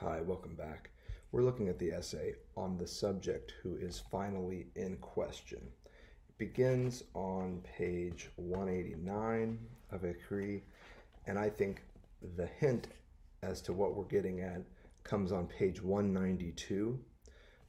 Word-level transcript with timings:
Hi, 0.00 0.20
welcome 0.20 0.54
back. 0.54 0.90
We're 1.32 1.42
looking 1.42 1.66
at 1.66 1.80
the 1.80 1.90
essay 1.90 2.34
on 2.56 2.78
the 2.78 2.86
subject 2.86 3.54
who 3.64 3.74
is 3.74 4.00
finally 4.12 4.68
in 4.76 4.96
question. 4.98 5.58
It 6.28 6.38
begins 6.38 7.02
on 7.14 7.64
page 7.76 8.30
189 8.36 9.58
of 9.90 10.02
Écrits, 10.02 10.62
and 11.26 11.36
I 11.36 11.50
think 11.50 11.82
the 12.36 12.46
hint 12.46 12.86
as 13.42 13.60
to 13.62 13.72
what 13.72 13.96
we're 13.96 14.04
getting 14.04 14.38
at 14.38 14.62
comes 15.02 15.32
on 15.32 15.48
page 15.48 15.82
192, 15.82 16.96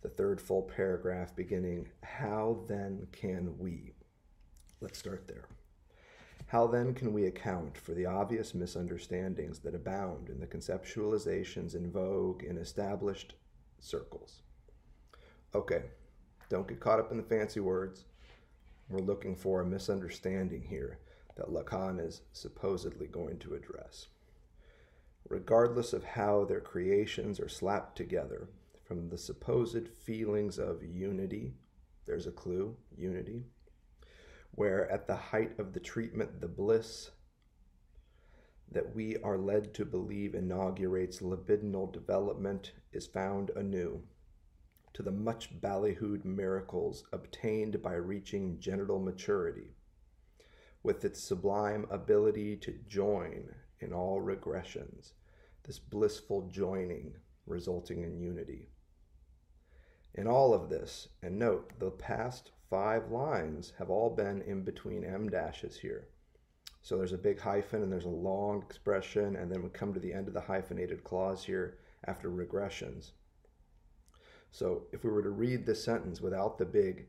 the 0.04 0.10
third 0.10 0.40
full 0.40 0.62
paragraph 0.62 1.36
beginning, 1.36 1.88
How 2.04 2.64
then 2.68 3.08
can 3.12 3.58
we? 3.58 3.96
Let's 4.82 5.00
start 5.00 5.28
there. 5.28 5.48
How 6.50 6.66
then 6.66 6.96
can 6.96 7.14
we 7.14 7.28
account 7.28 7.78
for 7.78 7.94
the 7.94 8.08
obvious 8.08 8.56
misunderstandings 8.56 9.60
that 9.60 9.76
abound 9.76 10.30
in 10.30 10.40
the 10.40 10.48
conceptualizations 10.48 11.76
in 11.76 11.92
vogue 11.92 12.42
in 12.42 12.58
established 12.58 13.36
circles? 13.78 14.42
Okay, 15.54 15.84
don't 16.50 16.68
get 16.68 16.80
caught 16.80 17.00
up 17.00 17.12
in 17.12 17.18
the 17.18 17.24
fancy 17.24 17.60
words. 17.60 18.06
We're 18.90 18.98
looking 18.98 19.36
for 19.36 19.62
a 19.62 19.66
misunderstanding 19.66 20.64
here 20.64 20.98
that 21.36 21.52
Lacan 21.52 22.04
is 22.04 22.22
supposedly 22.34 23.06
going 23.06 23.38
to 23.40 23.54
address. 23.54 24.08
Regardless 25.30 25.94
of 25.94 26.04
how 26.04 26.46
their 26.46 26.62
creations 26.62 27.40
are 27.40 27.48
slapped 27.48 27.96
together 27.96 28.50
from 28.84 29.08
the 29.10 29.20
supposed 29.20 29.88
feelings 29.88 30.58
of 30.58 30.84
unity, 30.84 31.54
there's 32.08 32.26
a 32.26 32.32
clue, 32.32 32.76
unity, 32.98 33.46
where 34.60 34.92
at 34.92 35.08
the 35.08 35.16
height 35.16 35.58
of 35.58 35.72
the 35.72 35.80
treatment, 35.80 36.42
the 36.42 36.48
bliss 36.48 37.12
that 38.70 38.94
we 38.94 39.16
are 39.24 39.38
led 39.38 39.74
to 39.74 39.86
believe 39.86 40.36
inaugurates 40.36 41.22
libidinal 41.22 41.90
development 41.94 42.74
is 42.92 43.08
found 43.08 43.52
anew 43.56 44.02
to 44.94 45.02
the 45.02 45.14
much 45.14 45.62
ballyhooed 45.62 46.26
miracles 46.26 47.06
obtained 47.14 47.82
by 47.82 47.94
reaching 47.94 48.60
genital 48.60 49.00
maturity, 49.00 49.78
with 50.84 51.06
its 51.06 51.24
sublime 51.24 51.88
ability 51.90 52.58
to 52.58 52.78
join 52.86 53.48
in 53.80 53.94
all 53.94 54.22
regressions, 54.22 55.14
this 55.64 55.80
blissful 55.80 56.50
joining 56.52 57.16
resulting 57.46 58.04
in 58.04 58.20
unity. 58.20 58.68
In 60.16 60.28
all 60.28 60.54
of 60.54 60.70
this, 60.70 61.08
and 61.24 61.40
note 61.40 61.80
the 61.80 61.92
past 61.92 62.52
five 62.70 63.10
lines 63.12 63.74
have 63.78 63.90
all 63.90 64.10
been 64.10 64.42
in 64.44 64.64
between 64.64 65.04
em 65.04 65.30
dashes 65.30 65.78
here. 65.78 66.08
So 66.82 66.98
there's 66.98 67.14
a 67.14 67.18
big 67.18 67.40
hyphen 67.40 67.84
and 67.84 67.92
there's 67.92 68.06
a 68.06 68.10
long 68.10 68.62
expression, 68.62 69.36
and 69.36 69.52
then 69.52 69.64
we 69.64 69.70
come 69.70 69.94
to 69.94 70.00
the 70.00 70.14
end 70.14 70.28
of 70.28 70.34
the 70.34 70.42
hyphenated 70.42 71.04
clause 71.04 71.44
here 71.44 71.80
after 72.06 72.30
regressions. 72.30 73.12
So 74.52 74.88
if 74.92 75.04
we 75.04 75.10
were 75.10 75.24
to 75.24 75.30
read 75.30 75.66
this 75.66 75.84
sentence 75.84 76.22
without 76.22 76.58
the 76.58 76.66
big 76.66 77.08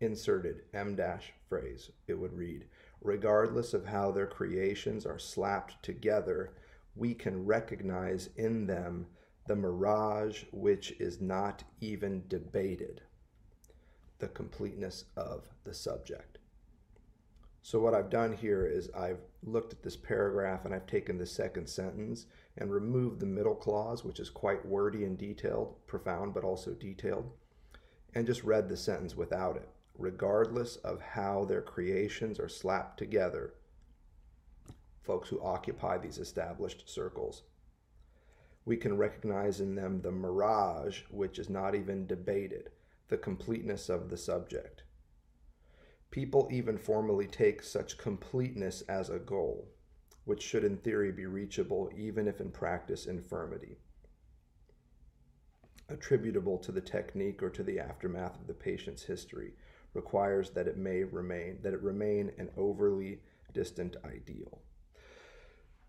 inserted 0.00 0.62
em 0.74 0.96
dash 0.96 1.32
phrase, 1.48 1.90
it 2.06 2.14
would 2.14 2.32
read, 2.32 2.66
regardless 3.00 3.74
of 3.74 3.86
how 3.86 4.10
their 4.10 4.26
creations 4.26 5.06
are 5.06 5.18
slapped 5.18 5.82
together, 5.82 6.54
we 6.94 7.14
can 7.14 7.46
recognize 7.46 8.30
in 8.36 8.66
them 8.66 9.06
the 9.46 9.56
mirage 9.56 10.44
which 10.52 10.92
is 11.00 11.20
not 11.20 11.64
even 11.80 12.22
debated 12.28 13.02
the 14.20 14.28
completeness 14.28 15.04
of 15.16 15.48
the 15.64 15.74
subject. 15.74 16.38
So 17.62 17.78
what 17.78 17.94
I've 17.94 18.10
done 18.10 18.32
here 18.32 18.66
is 18.66 18.90
I've 18.96 19.20
looked 19.42 19.72
at 19.72 19.82
this 19.82 19.96
paragraph 19.96 20.64
and 20.64 20.74
I've 20.74 20.86
taken 20.86 21.18
the 21.18 21.26
second 21.26 21.68
sentence 21.68 22.26
and 22.56 22.72
removed 22.72 23.20
the 23.20 23.26
middle 23.26 23.54
clause, 23.54 24.04
which 24.04 24.18
is 24.18 24.30
quite 24.30 24.64
wordy 24.64 25.04
and 25.04 25.18
detailed, 25.18 25.74
profound 25.86 26.32
but 26.32 26.44
also 26.44 26.72
detailed, 26.72 27.30
and 28.14 28.26
just 28.26 28.44
read 28.44 28.68
the 28.68 28.76
sentence 28.76 29.14
without 29.14 29.56
it. 29.56 29.68
Regardless 29.98 30.76
of 30.76 31.02
how 31.02 31.44
their 31.44 31.60
creations 31.60 32.40
are 32.40 32.48
slapped 32.48 32.98
together, 32.98 33.52
folks 35.02 35.28
who 35.28 35.42
occupy 35.42 35.98
these 35.98 36.18
established 36.18 36.88
circles, 36.88 37.42
we 38.64 38.76
can 38.76 38.96
recognize 38.96 39.60
in 39.60 39.74
them 39.74 40.00
the 40.00 40.10
mirage 40.10 41.02
which 41.10 41.38
is 41.38 41.50
not 41.50 41.74
even 41.74 42.06
debated 42.06 42.70
the 43.10 43.18
completeness 43.18 43.88
of 43.88 44.08
the 44.08 44.16
subject. 44.16 44.84
People 46.10 46.48
even 46.50 46.78
formally 46.78 47.26
take 47.26 47.62
such 47.62 47.98
completeness 47.98 48.82
as 48.88 49.10
a 49.10 49.18
goal, 49.18 49.68
which 50.24 50.42
should 50.42 50.64
in 50.64 50.76
theory 50.78 51.12
be 51.12 51.26
reachable 51.26 51.90
even 51.96 52.26
if 52.26 52.40
in 52.40 52.50
practice 52.50 53.06
infirmity, 53.06 53.76
attributable 55.88 56.56
to 56.58 56.72
the 56.72 56.80
technique 56.80 57.42
or 57.42 57.50
to 57.50 57.62
the 57.62 57.78
aftermath 57.78 58.40
of 58.40 58.46
the 58.46 58.54
patient's 58.54 59.02
history, 59.02 59.52
requires 59.92 60.50
that 60.50 60.68
it 60.68 60.76
may 60.76 61.02
remain, 61.02 61.58
that 61.62 61.74
it 61.74 61.82
remain 61.82 62.30
an 62.38 62.48
overly 62.56 63.20
distant 63.52 63.96
ideal. 64.04 64.62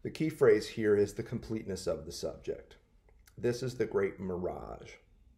The 0.03 0.09
key 0.09 0.29
phrase 0.29 0.67
here 0.67 0.95
is 0.95 1.13
the 1.13 1.23
completeness 1.23 1.85
of 1.85 2.05
the 2.05 2.11
subject. 2.11 2.77
This 3.37 3.61
is 3.61 3.75
the 3.75 3.85
great 3.85 4.19
mirage, 4.19 4.93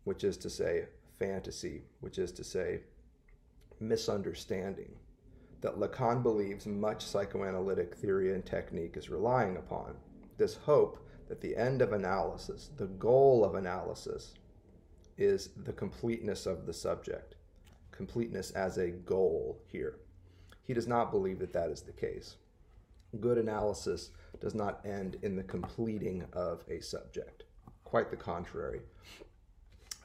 which 0.06 0.24
is 0.24 0.38
to 0.38 0.50
say, 0.50 0.88
fantasy, 1.20 1.84
which 2.00 2.18
is 2.18 2.32
to 2.34 2.44
say, 2.44 2.82
misunderstanding, 3.80 4.92
that 5.62 5.80
Lacan 5.80 6.22
believes 6.22 6.66
much 6.66 7.06
psychoanalytic 7.06 7.96
theory 7.96 8.34
and 8.34 8.46
technique 8.46 8.98
is 8.98 9.10
relying 9.10 9.58
upon. 9.58 9.96
This 10.38 10.56
hope 10.56 11.00
that 11.30 11.42
the 11.42 11.56
end 11.56 11.82
of 11.82 11.94
analysis, 11.94 12.70
the 12.78 12.88
goal 12.88 13.46
of 13.46 13.56
analysis, 13.56 14.34
is 15.18 15.50
the 15.64 15.74
completeness 15.74 16.46
of 16.46 16.66
the 16.66 16.74
subject, 16.74 17.36
completeness 17.92 18.52
as 18.52 18.78
a 18.78 18.90
goal 18.90 19.62
here. 19.68 20.00
He 20.64 20.74
does 20.74 20.88
not 20.88 21.12
believe 21.12 21.40
that 21.40 21.54
that 21.54 21.70
is 21.70 21.82
the 21.82 21.92
case. 21.92 22.38
Good 23.20 23.38
analysis 23.38 24.10
does 24.40 24.56
not 24.56 24.86
end 24.86 25.18
in 25.22 25.36
the 25.36 25.44
completing 25.44 26.26
of 26.34 26.64
a 26.68 26.82
subject. 26.82 27.44
Quite 27.84 28.10
the 28.10 28.18
contrary 28.18 28.82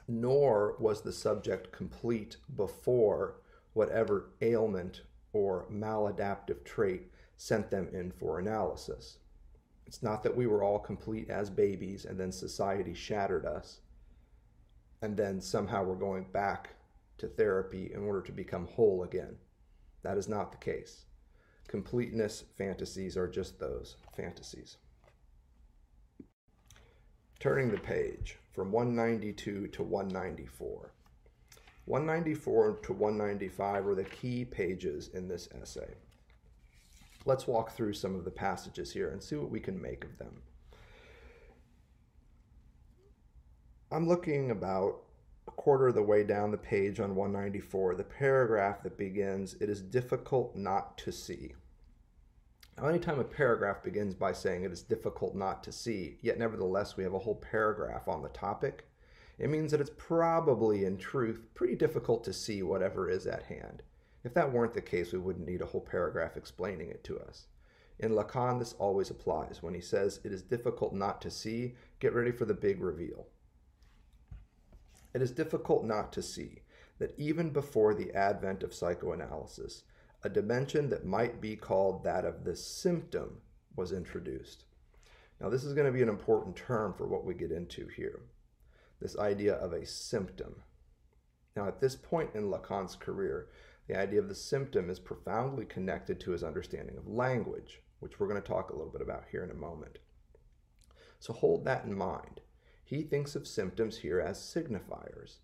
nor 0.09 0.75
was 0.79 1.01
the 1.01 1.13
subject 1.13 1.71
complete 1.71 2.37
before 2.55 3.35
whatever 3.73 4.31
ailment 4.41 5.01
or 5.33 5.67
maladaptive 5.71 6.63
trait 6.65 7.11
sent 7.37 7.69
them 7.69 7.87
in 7.93 8.11
for 8.11 8.39
analysis. 8.39 9.19
It's 9.85 10.01
not 10.01 10.23
that 10.23 10.35
we 10.35 10.47
were 10.47 10.63
all 10.63 10.79
complete 10.79 11.29
as 11.29 11.49
babies 11.49 12.05
and 12.05 12.19
then 12.19 12.31
society 12.31 12.93
shattered 12.93 13.45
us, 13.45 13.81
and 15.01 15.15
then 15.15 15.39
somehow 15.39 15.83
we're 15.83 15.95
going 15.95 16.25
back 16.31 16.71
to 17.19 17.27
therapy 17.27 17.91
in 17.93 18.03
order 18.03 18.21
to 18.21 18.31
become 18.31 18.67
whole 18.67 19.03
again. 19.03 19.37
That 20.01 20.17
is 20.17 20.27
not 20.27 20.51
the 20.51 20.57
case. 20.57 21.05
Completeness 21.67 22.45
fantasies 22.57 23.15
are 23.15 23.27
just 23.27 23.59
those 23.59 23.97
fantasies. 24.15 24.77
Turning 27.39 27.69
the 27.69 27.77
page 27.77 28.37
from 28.59 28.73
192 28.73 29.67
to 29.67 29.83
194. 29.83 30.91
194 31.85 32.79
to 32.83 32.91
195 32.91 33.87
are 33.87 33.95
the 33.95 34.03
key 34.03 34.43
pages 34.43 35.11
in 35.13 35.29
this 35.29 35.47
essay. 35.61 35.93
Let's 37.23 37.47
walk 37.47 37.71
through 37.71 37.93
some 37.93 38.15
of 38.15 38.25
the 38.25 38.31
passages 38.31 38.91
here 38.91 39.11
and 39.11 39.23
see 39.23 39.37
what 39.37 39.49
we 39.49 39.61
can 39.61 39.81
make 39.81 40.03
of 40.03 40.17
them. 40.17 40.41
I'm 43.93 44.09
looking 44.09 44.51
about 44.51 45.03
a 45.47 45.51
quarter 45.51 45.87
of 45.87 45.95
the 45.95 46.03
way 46.03 46.25
down 46.25 46.51
the 46.51 46.57
page 46.57 46.99
on 46.99 47.15
194, 47.15 47.95
the 47.95 48.03
paragraph 48.03 48.83
that 48.83 48.97
begins, 48.97 49.53
It 49.61 49.69
is 49.69 49.79
difficult 49.79 50.53
not 50.53 50.97
to 50.97 51.13
see. 51.13 51.53
Now, 52.79 52.87
anytime 52.87 53.19
a 53.19 53.25
paragraph 53.25 53.83
begins 53.83 54.15
by 54.15 54.31
saying 54.31 54.63
it 54.63 54.71
is 54.71 54.81
difficult 54.81 55.35
not 55.35 55.63
to 55.63 55.71
see, 55.71 56.17
yet 56.21 56.39
nevertheless 56.39 56.95
we 56.95 57.03
have 57.03 57.13
a 57.13 57.19
whole 57.19 57.35
paragraph 57.35 58.07
on 58.07 58.21
the 58.21 58.29
topic, 58.29 58.87
it 59.37 59.49
means 59.49 59.71
that 59.71 59.81
it's 59.81 59.91
probably, 59.97 60.85
in 60.85 60.97
truth, 60.97 61.41
pretty 61.55 61.75
difficult 61.75 62.23
to 62.23 62.31
see 62.31 62.63
whatever 62.63 63.09
is 63.09 63.27
at 63.27 63.43
hand. 63.43 63.83
If 64.23 64.33
that 64.33 64.53
weren't 64.53 64.73
the 64.73 64.81
case, 64.81 65.11
we 65.11 65.19
wouldn't 65.19 65.47
need 65.47 65.61
a 65.61 65.65
whole 65.65 65.81
paragraph 65.81 66.37
explaining 66.37 66.89
it 66.89 67.03
to 67.05 67.19
us. 67.19 67.47
In 67.99 68.11
Lacan, 68.11 68.59
this 68.59 68.73
always 68.79 69.09
applies. 69.09 69.61
When 69.61 69.73
he 69.73 69.81
says 69.81 70.21
it 70.23 70.31
is 70.31 70.41
difficult 70.41 70.93
not 70.93 71.21
to 71.21 71.29
see, 71.29 71.75
get 71.99 72.13
ready 72.13 72.31
for 72.31 72.45
the 72.45 72.53
big 72.53 72.81
reveal. 72.81 73.27
It 75.13 75.21
is 75.21 75.31
difficult 75.31 75.83
not 75.83 76.13
to 76.13 76.21
see 76.21 76.61
that 76.99 77.13
even 77.17 77.49
before 77.49 77.93
the 77.93 78.13
advent 78.13 78.63
of 78.63 78.73
psychoanalysis, 78.73 79.83
a 80.23 80.29
dimension 80.29 80.89
that 80.89 81.05
might 81.05 81.39
be 81.39 81.55
called 81.55 82.03
that 82.03 82.25
of 82.25 82.43
the 82.43 82.55
symptom 82.55 83.41
was 83.75 83.91
introduced. 83.91 84.65
Now, 85.39 85.49
this 85.49 85.63
is 85.63 85.73
going 85.73 85.87
to 85.87 85.93
be 85.93 86.01
an 86.01 86.09
important 86.09 86.55
term 86.55 86.93
for 86.93 87.07
what 87.07 87.25
we 87.25 87.33
get 87.33 87.51
into 87.51 87.87
here 87.87 88.21
this 88.99 89.17
idea 89.17 89.53
of 89.53 89.71
a 89.71 89.85
symptom. 89.85 90.55
Now, 91.55 91.67
at 91.67 91.79
this 91.79 91.95
point 91.95 92.31
in 92.35 92.51
Lacan's 92.51 92.95
career, 92.95 93.47
the 93.87 93.97
idea 93.97 94.19
of 94.19 94.27
the 94.27 94.35
symptom 94.35 94.89
is 94.89 94.99
profoundly 94.99 95.65
connected 95.65 96.19
to 96.19 96.31
his 96.31 96.43
understanding 96.43 96.97
of 96.97 97.07
language, 97.07 97.81
which 97.99 98.19
we're 98.19 98.27
going 98.27 98.41
to 98.41 98.47
talk 98.47 98.69
a 98.69 98.75
little 98.75 98.91
bit 98.91 99.01
about 99.01 99.23
here 99.31 99.43
in 99.43 99.51
a 99.51 99.55
moment. 99.55 99.99
So 101.19 101.33
hold 101.33 101.65
that 101.65 101.85
in 101.85 101.97
mind. 101.97 102.41
He 102.83 103.03
thinks 103.03 103.35
of 103.35 103.47
symptoms 103.47 103.97
here 103.97 104.19
as 104.19 104.37
signifiers. 104.37 105.37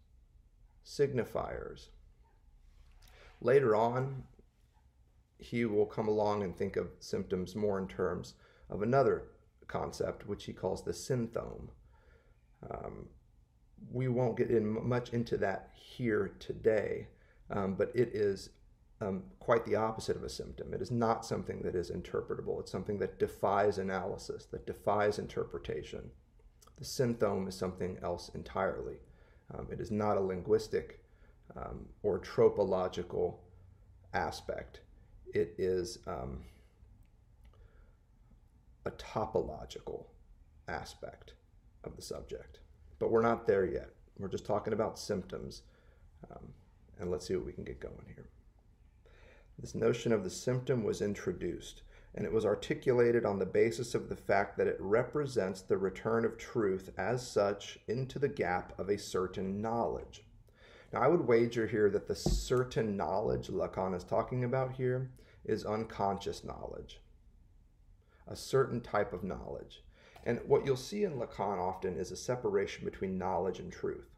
Signifiers. 0.85 1.87
Later 3.41 3.75
on, 3.75 4.23
he 5.37 5.65
will 5.65 5.85
come 5.85 6.07
along 6.07 6.43
and 6.43 6.55
think 6.55 6.75
of 6.75 6.89
symptoms 6.99 7.55
more 7.55 7.79
in 7.79 7.87
terms 7.87 8.35
of 8.69 8.81
another 8.81 9.23
concept, 9.67 10.27
which 10.27 10.45
he 10.45 10.53
calls 10.53 10.83
the 10.83 10.91
sinthome. 10.91 11.69
Um, 12.69 13.07
we 13.91 14.07
won't 14.07 14.37
get 14.37 14.49
in 14.49 14.87
much 14.87 15.09
into 15.09 15.37
that 15.37 15.71
here 15.73 16.35
today, 16.39 17.07
um, 17.49 17.75
but 17.75 17.91
it 17.93 18.09
is 18.15 18.49
um, 19.01 19.23
quite 19.39 19.65
the 19.65 19.75
opposite 19.75 20.15
of 20.15 20.23
a 20.23 20.29
symptom. 20.29 20.73
It 20.73 20.81
is 20.81 20.91
not 20.91 21.25
something 21.25 21.61
that 21.63 21.75
is 21.75 21.91
interpretable. 21.91 22.59
It's 22.59 22.71
something 22.71 22.97
that 22.99 23.19
defies 23.19 23.77
analysis, 23.77 24.45
that 24.45 24.65
defies 24.65 25.19
interpretation. 25.19 26.09
The 26.77 26.85
sinthome 26.85 27.47
is 27.47 27.55
something 27.55 27.97
else 28.01 28.31
entirely. 28.33 28.97
Um, 29.53 29.67
it 29.71 29.79
is 29.79 29.91
not 29.91 30.17
a 30.17 30.21
linguistic 30.21 31.03
um, 31.55 31.85
or 32.03 32.17
tropological 32.19 33.43
aspect. 34.13 34.81
It 35.35 35.53
is 35.57 35.99
um, 36.07 36.39
a 38.85 38.91
topological 38.91 40.05
aspect 40.69 41.33
of 41.83 41.97
the 41.97 42.01
subject. 42.01 42.59
But 42.99 43.11
we're 43.11 43.21
not 43.21 43.45
there 43.45 43.65
yet. 43.65 43.89
We're 44.17 44.29
just 44.29 44.45
talking 44.45 44.71
about 44.71 44.97
symptoms. 44.97 45.63
Um, 46.31 46.53
and 47.01 47.11
let's 47.11 47.27
see 47.27 47.35
what 47.35 47.45
we 47.45 47.51
can 47.51 47.65
get 47.65 47.81
going 47.81 48.05
here. 48.15 48.29
This 49.59 49.75
notion 49.75 50.13
of 50.13 50.23
the 50.23 50.29
symptom 50.29 50.85
was 50.85 51.01
introduced, 51.01 51.81
and 52.15 52.25
it 52.25 52.31
was 52.31 52.45
articulated 52.45 53.25
on 53.25 53.37
the 53.37 53.45
basis 53.45 53.93
of 53.93 54.07
the 54.07 54.15
fact 54.15 54.57
that 54.57 54.67
it 54.67 54.77
represents 54.79 55.59
the 55.59 55.77
return 55.77 56.23
of 56.23 56.37
truth 56.37 56.91
as 56.97 57.27
such 57.27 57.77
into 57.89 58.19
the 58.19 58.29
gap 58.29 58.71
of 58.79 58.87
a 58.87 58.97
certain 58.97 59.61
knowledge. 59.61 60.23
Now, 60.93 61.01
I 61.01 61.09
would 61.09 61.27
wager 61.27 61.67
here 61.67 61.89
that 61.89 62.07
the 62.07 62.15
certain 62.15 62.95
knowledge 62.95 63.49
Lacan 63.49 63.93
is 63.93 64.05
talking 64.05 64.45
about 64.45 64.71
here 64.71 65.11
is 65.45 65.65
unconscious 65.65 66.43
knowledge, 66.43 66.99
a 68.27 68.35
certain 68.35 68.81
type 68.81 69.13
of 69.13 69.23
knowledge. 69.23 69.83
And 70.25 70.39
what 70.47 70.65
you'll 70.65 70.75
see 70.75 71.03
in 71.03 71.19
Lacan 71.19 71.59
often 71.59 71.97
is 71.97 72.11
a 72.11 72.17
separation 72.17 72.83
between 72.83 73.17
knowledge 73.17 73.59
and 73.59 73.71
truth. 73.71 74.15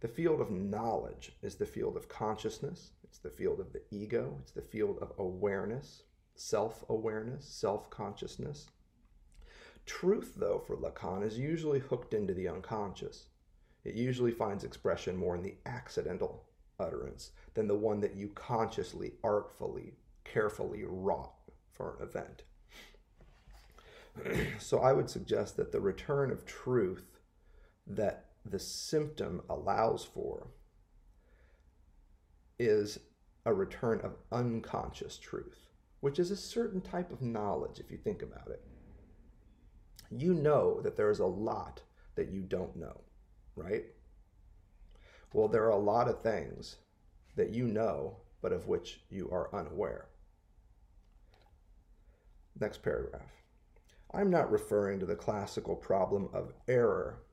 The 0.00 0.08
field 0.08 0.40
of 0.40 0.50
knowledge 0.50 1.32
is 1.42 1.56
the 1.56 1.66
field 1.66 1.96
of 1.96 2.08
consciousness, 2.08 2.92
it's 3.02 3.18
the 3.18 3.30
field 3.30 3.58
of 3.58 3.72
the 3.72 3.82
ego, 3.90 4.36
it's 4.42 4.52
the 4.52 4.62
field 4.62 4.98
of 5.00 5.12
awareness, 5.18 6.02
self 6.34 6.84
awareness, 6.88 7.46
self 7.46 7.90
consciousness. 7.90 8.68
Truth, 9.86 10.34
though, 10.36 10.58
for 10.58 10.76
Lacan 10.76 11.24
is 11.24 11.38
usually 11.38 11.78
hooked 11.78 12.14
into 12.14 12.34
the 12.34 12.48
unconscious. 12.48 13.28
It 13.84 13.94
usually 13.94 14.32
finds 14.32 14.64
expression 14.64 15.16
more 15.16 15.36
in 15.36 15.42
the 15.42 15.56
accidental 15.66 16.44
utterance 16.78 17.32
than 17.54 17.68
the 17.68 17.74
one 17.74 18.00
that 18.00 18.16
you 18.16 18.28
consciously, 18.28 19.14
artfully, 19.22 19.94
carefully 20.24 20.84
wrought 20.86 21.34
for 21.72 21.96
an 21.96 22.08
event. 22.08 22.42
so 24.58 24.78
I 24.78 24.92
would 24.92 25.10
suggest 25.10 25.56
that 25.56 25.72
the 25.72 25.80
return 25.80 26.30
of 26.30 26.46
truth 26.46 27.20
that 27.86 28.26
the 28.44 28.58
symptom 28.58 29.42
allows 29.48 30.04
for 30.04 30.48
is 32.58 32.98
a 33.46 33.52
return 33.52 34.00
of 34.00 34.16
unconscious 34.32 35.18
truth, 35.18 35.68
which 36.00 36.18
is 36.18 36.30
a 36.30 36.36
certain 36.36 36.80
type 36.80 37.12
of 37.12 37.22
knowledge 37.22 37.80
if 37.80 37.90
you 37.90 37.96
think 37.96 38.22
about 38.22 38.48
it. 38.48 38.62
You 40.10 40.34
know 40.34 40.80
that 40.82 40.96
there 40.96 41.10
is 41.10 41.18
a 41.18 41.26
lot 41.26 41.82
that 42.14 42.30
you 42.30 42.42
don't 42.42 42.76
know, 42.76 43.00
right? 43.56 43.84
Well, 45.32 45.48
there 45.48 45.64
are 45.64 45.70
a 45.70 45.76
lot 45.76 46.08
of 46.08 46.22
things 46.22 46.76
that 47.34 47.50
you 47.50 47.66
know, 47.66 48.18
but 48.40 48.52
of 48.52 48.68
which 48.68 49.00
you 49.10 49.28
are 49.30 49.54
unaware. 49.54 50.06
Next 52.60 52.82
paragraph. 52.82 53.32
I'm 54.12 54.30
not 54.30 54.50
referring 54.50 55.00
to 55.00 55.06
the 55.06 55.16
classical 55.16 55.74
problem 55.74 56.28
of 56.32 56.52
error. 56.68 57.24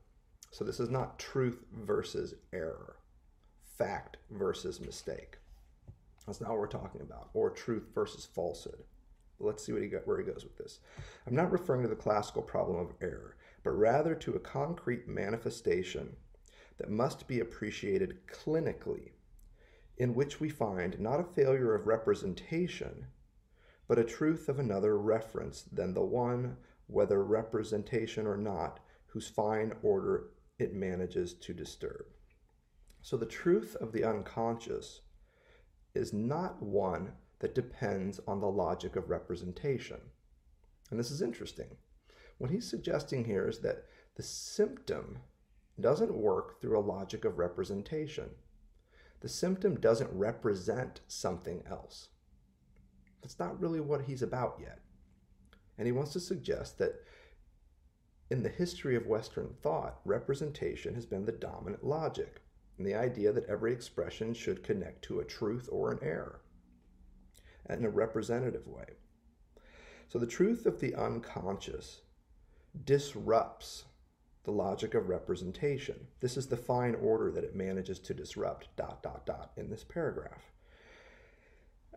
So 0.50 0.64
this 0.64 0.80
is 0.80 0.90
not 0.90 1.18
truth 1.18 1.64
versus 1.72 2.34
error, 2.52 2.96
fact 3.78 4.16
versus 4.30 4.80
mistake. 4.80 5.38
That's 6.26 6.40
not 6.40 6.50
what 6.50 6.58
we're 6.58 6.66
talking 6.66 7.00
about, 7.00 7.30
or 7.34 7.50
truth 7.50 7.84
versus 7.94 8.24
falsehood. 8.24 8.82
But 9.38 9.46
let's 9.46 9.64
see 9.64 9.72
what 9.72 9.82
he 9.82 9.88
got, 9.88 10.06
where 10.06 10.18
he 10.18 10.24
goes 10.24 10.44
with 10.44 10.58
this. 10.58 10.80
I'm 11.26 11.36
not 11.36 11.52
referring 11.52 11.82
to 11.82 11.88
the 11.88 11.94
classical 11.94 12.42
problem 12.42 12.78
of 12.78 12.94
error, 13.00 13.36
but 13.62 13.70
rather 13.70 14.14
to 14.16 14.34
a 14.34 14.40
concrete 14.40 15.06
manifestation 15.06 16.16
that 16.78 16.90
must 16.90 17.28
be 17.28 17.40
appreciated 17.40 18.26
clinically, 18.26 19.10
in 19.98 20.14
which 20.14 20.40
we 20.40 20.48
find 20.48 20.98
not 20.98 21.20
a 21.20 21.24
failure 21.24 21.74
of 21.74 21.86
representation, 21.86 23.06
but 23.92 23.98
a 23.98 24.04
truth 24.04 24.48
of 24.48 24.58
another 24.58 24.96
reference 24.96 25.64
than 25.70 25.92
the 25.92 26.00
one 26.00 26.56
whether 26.86 27.22
representation 27.22 28.26
or 28.26 28.38
not, 28.38 28.80
whose 29.08 29.28
fine 29.28 29.70
order 29.82 30.30
it 30.58 30.72
manages 30.72 31.34
to 31.34 31.52
disturb. 31.52 32.06
So 33.02 33.18
the 33.18 33.26
truth 33.26 33.76
of 33.82 33.92
the 33.92 34.02
unconscious 34.02 35.02
is 35.94 36.14
not 36.14 36.62
one 36.62 37.12
that 37.40 37.54
depends 37.54 38.18
on 38.26 38.40
the 38.40 38.46
logic 38.46 38.96
of 38.96 39.10
representation. 39.10 40.00
And 40.90 40.98
this 40.98 41.10
is 41.10 41.20
interesting. 41.20 41.76
What 42.38 42.50
he's 42.50 42.66
suggesting 42.66 43.26
here 43.26 43.46
is 43.46 43.58
that 43.58 43.84
the 44.16 44.22
symptom 44.22 45.18
doesn't 45.78 46.14
work 46.14 46.62
through 46.62 46.78
a 46.78 46.80
logic 46.80 47.26
of 47.26 47.38
representation. 47.38 48.30
The 49.20 49.28
symptom 49.28 49.78
doesn't 49.78 50.08
represent 50.14 51.02
something 51.08 51.62
else. 51.70 52.08
That's 53.22 53.38
not 53.38 53.60
really 53.60 53.80
what 53.80 54.02
he's 54.02 54.22
about 54.22 54.58
yet. 54.60 54.80
And 55.78 55.86
he 55.86 55.92
wants 55.92 56.12
to 56.12 56.20
suggest 56.20 56.78
that 56.78 57.02
in 58.30 58.42
the 58.42 58.48
history 58.48 58.96
of 58.96 59.06
Western 59.06 59.54
thought, 59.62 60.00
representation 60.04 60.94
has 60.94 61.06
been 61.06 61.24
the 61.24 61.32
dominant 61.32 61.84
logic, 61.84 62.42
and 62.78 62.86
the 62.86 62.94
idea 62.94 63.32
that 63.32 63.48
every 63.48 63.72
expression 63.72 64.34
should 64.34 64.64
connect 64.64 65.02
to 65.02 65.20
a 65.20 65.24
truth 65.24 65.68
or 65.70 65.92
an 65.92 65.98
error 66.02 66.40
in 67.68 67.84
a 67.84 67.90
representative 67.90 68.66
way. 68.66 68.86
So 70.08 70.18
the 70.18 70.26
truth 70.26 70.66
of 70.66 70.80
the 70.80 70.94
unconscious 70.94 72.00
disrupts 72.84 73.84
the 74.44 74.50
logic 74.50 74.94
of 74.94 75.08
representation. 75.08 76.08
This 76.20 76.36
is 76.36 76.46
the 76.46 76.56
fine 76.56 76.96
order 76.96 77.30
that 77.30 77.44
it 77.44 77.54
manages 77.54 77.98
to 78.00 78.14
disrupt, 78.14 78.74
dot, 78.76 79.02
dot, 79.02 79.24
dot, 79.24 79.52
in 79.56 79.70
this 79.70 79.84
paragraph. 79.84 80.51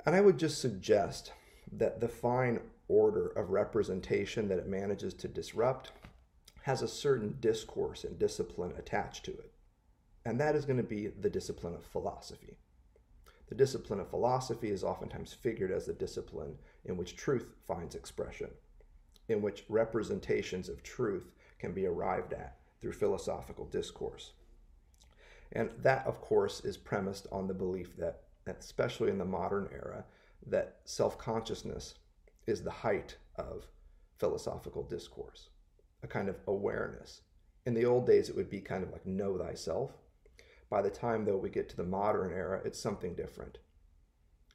And 0.05 0.15
I 0.15 0.21
would 0.21 0.37
just 0.37 0.59
suggest 0.59 1.31
that 1.71 1.99
the 1.99 2.07
fine 2.07 2.59
order 2.87 3.27
of 3.29 3.49
representation 3.49 4.47
that 4.47 4.59
it 4.59 4.67
manages 4.67 5.13
to 5.15 5.27
disrupt 5.27 5.91
has 6.63 6.81
a 6.81 6.87
certain 6.87 7.37
discourse 7.39 8.03
and 8.03 8.17
discipline 8.17 8.73
attached 8.77 9.23
to 9.25 9.31
it. 9.31 9.51
And 10.25 10.39
that 10.39 10.55
is 10.55 10.65
going 10.65 10.77
to 10.77 10.83
be 10.83 11.07
the 11.07 11.29
discipline 11.29 11.75
of 11.75 11.83
philosophy. 11.83 12.57
The 13.47 13.55
discipline 13.55 13.99
of 13.99 14.09
philosophy 14.09 14.71
is 14.71 14.83
oftentimes 14.83 15.33
figured 15.33 15.71
as 15.71 15.85
the 15.85 15.93
discipline 15.93 16.57
in 16.83 16.97
which 16.97 17.15
truth 17.15 17.47
finds 17.67 17.93
expression, 17.93 18.49
in 19.27 19.41
which 19.41 19.65
representations 19.69 20.67
of 20.67 20.81
truth 20.81 21.31
can 21.59 21.71
be 21.71 21.85
arrived 21.85 22.33
at 22.33 22.57
through 22.81 22.93
philosophical 22.93 23.65
discourse. 23.65 24.33
And 25.51 25.69
that, 25.83 26.05
of 26.07 26.21
course, 26.21 26.61
is 26.61 26.77
premised 26.77 27.27
on 27.31 27.47
the 27.47 27.53
belief 27.53 27.95
that, 27.97 28.23
especially 28.47 29.09
in 29.09 29.17
the 29.17 29.25
modern 29.25 29.69
era, 29.71 30.05
that 30.47 30.77
self 30.85 31.17
consciousness 31.17 31.95
is 32.47 32.61
the 32.61 32.71
height 32.71 33.17
of 33.35 33.67
philosophical 34.17 34.83
discourse, 34.83 35.49
a 36.03 36.07
kind 36.07 36.29
of 36.29 36.39
awareness. 36.47 37.21
In 37.65 37.73
the 37.73 37.85
old 37.85 38.05
days, 38.05 38.29
it 38.29 38.35
would 38.35 38.49
be 38.49 38.61
kind 38.61 38.83
of 38.83 38.91
like 38.91 39.05
know 39.05 39.37
thyself. 39.37 39.91
By 40.69 40.81
the 40.81 40.89
time, 40.89 41.25
though, 41.25 41.37
we 41.37 41.49
get 41.49 41.69
to 41.69 41.77
the 41.77 41.83
modern 41.83 42.31
era, 42.31 42.61
it's 42.63 42.79
something 42.79 43.15
different. 43.15 43.57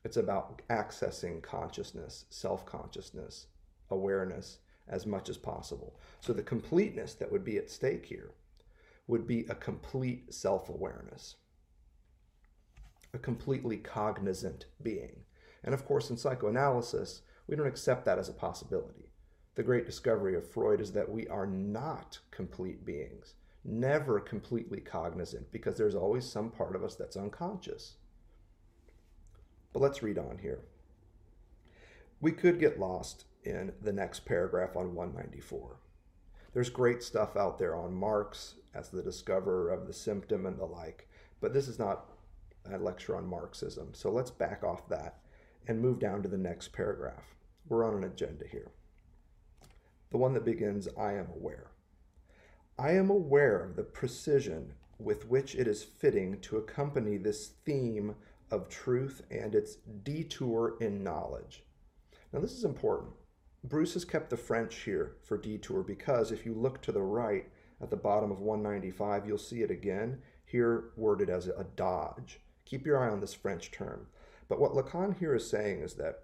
It's 0.05 0.17
about 0.17 0.63
accessing 0.69 1.43
consciousness, 1.43 2.25
self 2.31 2.65
consciousness, 2.65 3.47
awareness 3.91 4.59
as 4.89 5.07
much 5.07 5.29
as 5.29 5.37
possible. 5.37 5.99
So, 6.21 6.33
the 6.33 6.43
completeness 6.43 7.15
that 7.15 7.31
would 7.31 7.45
be 7.45 7.59
at 7.59 7.71
stake 7.71 8.07
here 8.07 8.31
would 9.07 9.27
be 9.27 9.45
a 9.49 9.55
complete 9.55 10.33
self 10.33 10.69
awareness, 10.69 11.37
a 13.13 13.19
completely 13.19 13.77
cognizant 13.77 14.67
being. 14.83 15.25
And 15.65 15.75
of 15.75 15.85
course, 15.85 16.11
in 16.11 16.17
psychoanalysis, 16.17 17.23
we 17.47 17.57
don't 17.57 17.67
accept 17.67 18.05
that 18.05 18.19
as 18.19 18.29
a 18.29 18.33
possibility. 18.33 19.11
The 19.57 19.63
great 19.63 19.85
discovery 19.85 20.37
of 20.37 20.49
Freud 20.49 20.81
is 20.81 20.93
that 20.93 21.11
we 21.11 21.27
are 21.29 21.47
not 21.47 22.19
complete 22.31 22.85
beings, 22.87 23.35
never 23.65 24.21
completely 24.21 24.81
cognizant, 24.81 25.51
because 25.51 25.77
there's 25.77 25.95
always 25.95 26.25
some 26.25 26.51
part 26.51 26.77
of 26.77 26.85
us 26.85 26.95
that's 26.95 27.17
unconscious. 27.17 27.97
But 29.73 29.81
let's 29.81 30.03
read 30.03 30.19
on 30.19 30.39
here. 30.39 30.61
We 32.21 32.33
could 32.33 32.61
get 32.61 32.79
lost 32.79 33.25
in 33.45 33.73
the 33.81 33.93
next 33.93 34.25
paragraph 34.25 34.77
on 34.77 34.95
194. 34.95 35.77
There's 36.53 36.71
great 36.71 37.03
stuff 37.03 37.37
out 37.37 37.59
there 37.59 37.77
on 37.77 37.95
Marx 37.95 38.55
as 38.75 38.89
the 38.89 39.03
discoverer 39.03 39.71
of 39.71 39.87
the 39.87 39.93
symptom 39.93 40.47
and 40.47 40.59
the 40.59 40.65
like, 40.65 41.09
but 41.41 41.53
this 41.53 41.69
is 41.69 41.79
not 41.79 42.10
a 42.71 42.79
lecture 42.79 43.17
on 43.17 43.27
Marxism. 43.27 43.93
So 43.95 44.11
let's 44.11 44.31
back 44.31 44.63
off 44.65 44.89
that 44.89 45.19
and 45.67 45.81
move 45.81 45.99
down 45.99 46.23
to 46.23 46.29
the 46.29 46.39
next 46.39 46.73
paragraph. 46.73 47.35
We're 47.69 47.85
on 47.85 47.95
an 47.95 48.05
agenda 48.05 48.47
here. 48.47 48.73
The 50.11 50.19
one 50.19 50.35
that 50.35 50.45
begins, 50.45 50.89
I 50.99 51.13
am 51.13 51.29
aware. 51.35 51.71
I 52.79 52.93
am 52.93 53.11
aware 53.11 53.63
of 53.63 53.77
the 53.77 53.83
precision 53.83 54.73
with 54.99 55.29
which 55.29 55.55
it 55.55 55.67
is 55.69 55.85
fitting 55.85 56.41
to 56.41 56.57
accompany 56.57 57.17
this 57.17 57.49
theme 57.65 58.15
of 58.51 58.69
truth 58.69 59.23
and 59.31 59.55
its 59.55 59.77
detour 60.03 60.77
in 60.81 61.05
knowledge. 61.05 61.63
Now, 62.33 62.41
this 62.41 62.53
is 62.53 62.65
important. 62.65 63.13
Bruce 63.63 63.95
has 63.95 64.05
kept 64.05 64.31
the 64.31 64.37
French 64.37 64.75
here 64.77 65.17
for 65.23 65.37
detour 65.37 65.83
because 65.83 66.33
if 66.33 66.47
you 66.47 66.55
look 66.55 66.81
to 66.83 66.93
the 66.93 67.03
right 67.03 67.47
at 67.81 67.91
the 67.91 67.97
bottom 67.97 68.31
of 68.31 68.41
195, 68.41 69.27
you'll 69.27 69.39
see 69.39 69.63
it 69.63 69.71
again, 69.71 70.21
here 70.45 70.91
worded 70.97 71.31
as 71.31 71.47
a 71.47 71.67
dodge. 71.77 72.41
Keep 72.71 72.87
your 72.87 73.03
eye 73.03 73.11
on 73.11 73.21
this 73.21 73.35
French 73.35 73.73
term. 73.73 74.07
But 74.49 74.61
what 74.61 74.73
Lacan 74.73 75.19
here 75.19 75.35
is 75.35 75.51
saying 75.51 75.81
is 75.81 75.95
that 75.95 76.23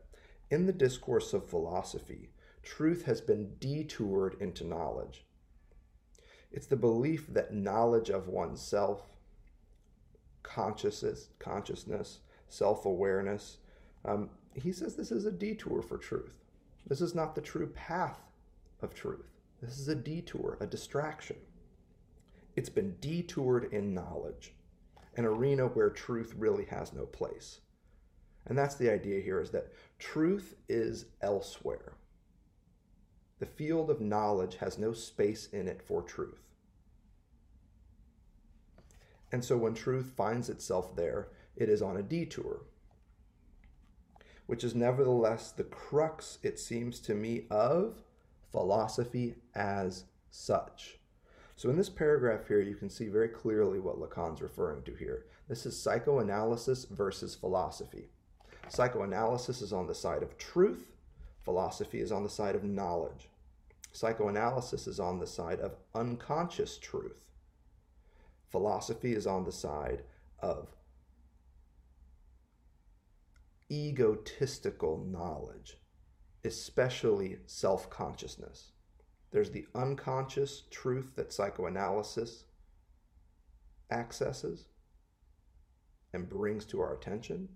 in 0.48 0.66
the 0.66 0.72
discourse 0.72 1.32
of 1.32 1.48
philosophy, 1.48 2.30
truth 2.62 3.04
has 3.04 3.20
been 3.20 3.56
detoured 3.58 4.36
into 4.40 4.64
knowledge. 4.64 5.24
It's 6.52 6.68
the 6.68 6.76
belief 6.76 7.26
that 7.34 7.52
knowledge 7.52 8.10
of 8.10 8.28
oneself, 8.28 9.02
consciousness, 10.44 11.30
consciousness, 11.40 12.20
self-awareness, 12.48 13.58
um, 14.04 14.30
he 14.54 14.70
says 14.70 14.94
this 14.94 15.10
is 15.10 15.26
a 15.26 15.32
detour 15.32 15.82
for 15.82 15.98
truth. 15.98 16.44
This 16.86 17.00
is 17.00 17.14
not 17.14 17.34
the 17.34 17.40
true 17.40 17.66
path 17.66 18.20
of 18.80 18.94
truth. 18.94 19.26
This 19.60 19.80
is 19.80 19.88
a 19.88 19.96
detour, 19.96 20.56
a 20.60 20.66
distraction. 20.66 21.36
It's 22.54 22.68
been 22.68 22.96
detoured 23.00 23.72
in 23.72 23.92
knowledge, 23.92 24.54
an 25.16 25.24
arena 25.24 25.66
where 25.66 25.90
truth 25.90 26.34
really 26.36 26.66
has 26.66 26.92
no 26.92 27.06
place. 27.06 27.60
And 28.46 28.56
that's 28.56 28.76
the 28.76 28.92
idea 28.92 29.20
here 29.20 29.40
is 29.40 29.50
that 29.50 29.72
truth 29.98 30.54
is 30.68 31.06
elsewhere. 31.20 31.94
The 33.38 33.46
field 33.46 33.90
of 33.90 34.00
knowledge 34.00 34.56
has 34.56 34.78
no 34.78 34.92
space 34.92 35.48
in 35.52 35.66
it 35.66 35.82
for 35.82 36.02
truth. 36.02 36.42
And 39.32 39.44
so 39.44 39.56
when 39.56 39.74
truth 39.74 40.12
finds 40.16 40.48
itself 40.48 40.94
there, 40.94 41.28
it 41.56 41.68
is 41.68 41.82
on 41.82 41.96
a 41.96 42.02
detour, 42.02 42.60
which 44.46 44.62
is 44.62 44.74
nevertheless 44.74 45.50
the 45.50 45.64
crux, 45.64 46.38
it 46.42 46.58
seems 46.58 47.00
to 47.00 47.14
me, 47.14 47.46
of 47.50 48.02
philosophy 48.52 49.34
as 49.54 50.04
such. 50.30 50.95
So 51.56 51.70
in 51.70 51.76
this 51.76 51.88
paragraph 51.88 52.46
here, 52.48 52.60
you 52.60 52.74
can 52.74 52.90
see 52.90 53.08
very 53.08 53.28
clearly 53.28 53.80
what 53.80 53.98
Lacan's 53.98 54.42
referring 54.42 54.82
to 54.82 54.94
here. 54.94 55.24
This 55.48 55.64
is 55.64 55.80
psychoanalysis 55.80 56.84
versus 56.84 57.34
philosophy. 57.34 58.10
Psychoanalysis 58.68 59.62
is 59.62 59.72
on 59.72 59.86
the 59.86 59.94
side 59.94 60.22
of 60.22 60.36
truth. 60.36 60.92
Philosophy 61.44 62.00
is 62.00 62.12
on 62.12 62.22
the 62.22 62.28
side 62.28 62.56
of 62.56 62.64
knowledge. 62.64 63.30
Psychoanalysis 63.92 64.86
is 64.86 65.00
on 65.00 65.18
the 65.18 65.26
side 65.26 65.60
of 65.60 65.76
unconscious 65.94 66.76
truth. 66.76 67.24
Philosophy 68.50 69.14
is 69.14 69.26
on 69.26 69.44
the 69.44 69.52
side 69.52 70.02
of 70.40 70.68
egotistical 73.72 74.98
knowledge, 74.98 75.78
especially 76.44 77.38
self 77.46 77.88
consciousness. 77.88 78.72
There's 79.30 79.50
the 79.50 79.66
unconscious 79.74 80.62
truth 80.70 81.12
that 81.16 81.32
psychoanalysis 81.32 82.44
accesses 83.90 84.66
and 86.12 86.28
brings 86.28 86.64
to 86.66 86.80
our 86.80 86.94
attention. 86.94 87.48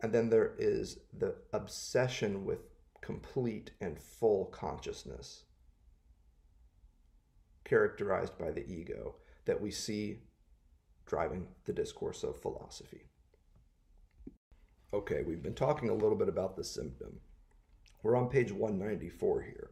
And 0.00 0.12
then 0.12 0.28
there 0.28 0.54
is 0.58 0.98
the 1.16 1.36
obsession 1.52 2.44
with 2.44 2.60
complete 3.00 3.70
and 3.80 3.98
full 3.98 4.46
consciousness, 4.46 5.44
characterized 7.64 8.36
by 8.38 8.50
the 8.50 8.66
ego, 8.66 9.16
that 9.44 9.60
we 9.60 9.70
see 9.70 10.22
driving 11.06 11.46
the 11.66 11.72
discourse 11.72 12.22
of 12.24 12.40
philosophy. 12.40 13.04
Okay, 14.92 15.22
we've 15.26 15.42
been 15.42 15.54
talking 15.54 15.88
a 15.90 15.94
little 15.94 16.16
bit 16.16 16.28
about 16.28 16.56
the 16.56 16.64
symptom. 16.64 17.20
We're 18.02 18.16
on 18.16 18.28
page 18.28 18.52
194 18.52 19.42
here. 19.42 19.70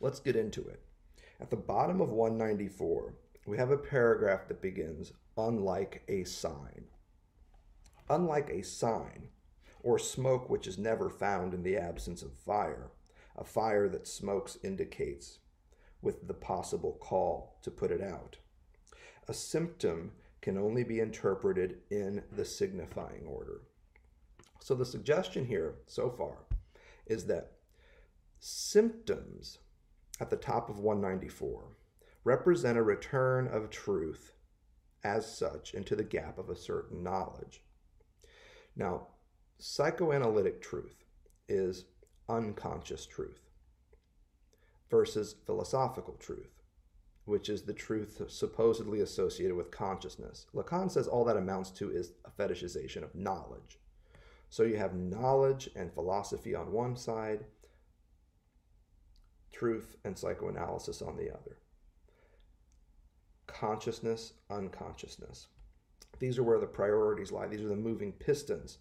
Let's 0.00 0.20
get 0.20 0.36
into 0.36 0.66
it. 0.68 0.82
At 1.40 1.50
the 1.50 1.56
bottom 1.56 2.00
of 2.00 2.10
194, 2.10 3.14
we 3.46 3.56
have 3.56 3.70
a 3.70 3.78
paragraph 3.78 4.48
that 4.48 4.60
begins, 4.60 5.12
unlike 5.36 6.02
a 6.08 6.24
sign. 6.24 6.84
Unlike 8.08 8.50
a 8.50 8.62
sign, 8.62 9.28
or 9.82 9.98
smoke 9.98 10.50
which 10.50 10.66
is 10.66 10.78
never 10.78 11.08
found 11.08 11.54
in 11.54 11.62
the 11.62 11.76
absence 11.76 12.22
of 12.22 12.32
fire, 12.32 12.90
a 13.36 13.44
fire 13.44 13.88
that 13.88 14.06
smokes 14.06 14.58
indicates 14.62 15.38
with 16.02 16.26
the 16.26 16.34
possible 16.34 16.96
call 17.00 17.58
to 17.62 17.70
put 17.70 17.90
it 17.90 18.02
out. 18.02 18.36
A 19.28 19.34
symptom 19.34 20.12
can 20.40 20.56
only 20.56 20.84
be 20.84 21.00
interpreted 21.00 21.78
in 21.90 22.22
the 22.32 22.44
signifying 22.44 23.26
order. 23.26 23.62
So 24.60 24.74
the 24.74 24.84
suggestion 24.84 25.46
here 25.46 25.76
so 25.86 26.10
far 26.10 26.44
is 27.06 27.26
that 27.26 27.52
symptoms 28.38 29.58
at 30.20 30.30
the 30.30 30.36
top 30.36 30.68
of 30.68 30.78
194 30.78 31.64
represent 32.24 32.78
a 32.78 32.82
return 32.82 33.46
of 33.46 33.70
truth 33.70 34.32
as 35.04 35.36
such 35.36 35.74
into 35.74 35.94
the 35.94 36.04
gap 36.04 36.38
of 36.38 36.50
a 36.50 36.56
certain 36.56 37.02
knowledge. 37.02 37.62
Now, 38.74 39.08
psychoanalytic 39.58 40.60
truth 40.60 41.04
is 41.48 41.84
unconscious 42.28 43.06
truth 43.06 43.40
versus 44.90 45.36
philosophical 45.46 46.14
truth 46.14 46.56
which 47.26 47.48
is 47.48 47.62
the 47.62 47.74
truth 47.74 48.22
supposedly 48.28 49.00
associated 49.00 49.56
with 49.56 49.70
consciousness. 49.70 50.46
Lacan 50.54 50.90
says 50.90 51.08
all 51.08 51.24
that 51.24 51.36
amounts 51.36 51.70
to 51.70 51.90
is 51.90 52.12
a 52.24 52.30
fetishization 52.30 53.02
of 53.02 53.14
knowledge. 53.14 53.78
So 54.48 54.62
you 54.62 54.76
have 54.76 54.94
knowledge 54.94 55.68
and 55.74 55.92
philosophy 55.92 56.54
on 56.54 56.72
one 56.72 56.96
side, 56.96 57.44
truth 59.52 59.96
and 60.04 60.18
psychoanalysis 60.18 61.02
on 61.02 61.16
the 61.16 61.30
other. 61.30 61.58
Consciousness, 63.46 64.34
unconsciousness. 64.50 65.48
These 66.18 66.38
are 66.38 66.42
where 66.42 66.58
the 66.58 66.66
priorities 66.66 67.32
lie. 67.32 67.46
These 67.46 67.62
are 67.62 67.68
the 67.68 67.76
moving 67.76 68.12
pistons 68.12 68.78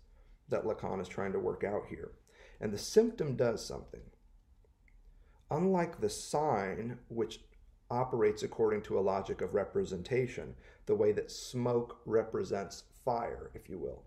that 0.50 0.63
Lacan 0.63 1.01
is 1.01 1.07
trying 1.07 1.34
to 1.34 1.39
work 1.39 1.63
out 1.63 1.84
here. 1.89 2.12
And 2.60 2.72
the 2.72 2.77
symptom 2.77 3.36
does 3.36 3.65
something. 3.65 4.01
Unlike 5.51 6.00
the 6.00 6.10
sign, 6.10 7.00
which 7.07 7.41
operates 7.91 8.43
according 8.43 8.81
to 8.84 8.98
a 8.98 9.01
logic 9.01 9.41
of 9.41 9.53
representation, 9.53 10.55
the 10.86 10.95
way 10.95 11.12
that 11.12 11.31
smoke 11.31 12.00
represents 12.05 12.84
fire, 13.03 13.51
if 13.53 13.69
you 13.69 13.77
will. 13.77 14.03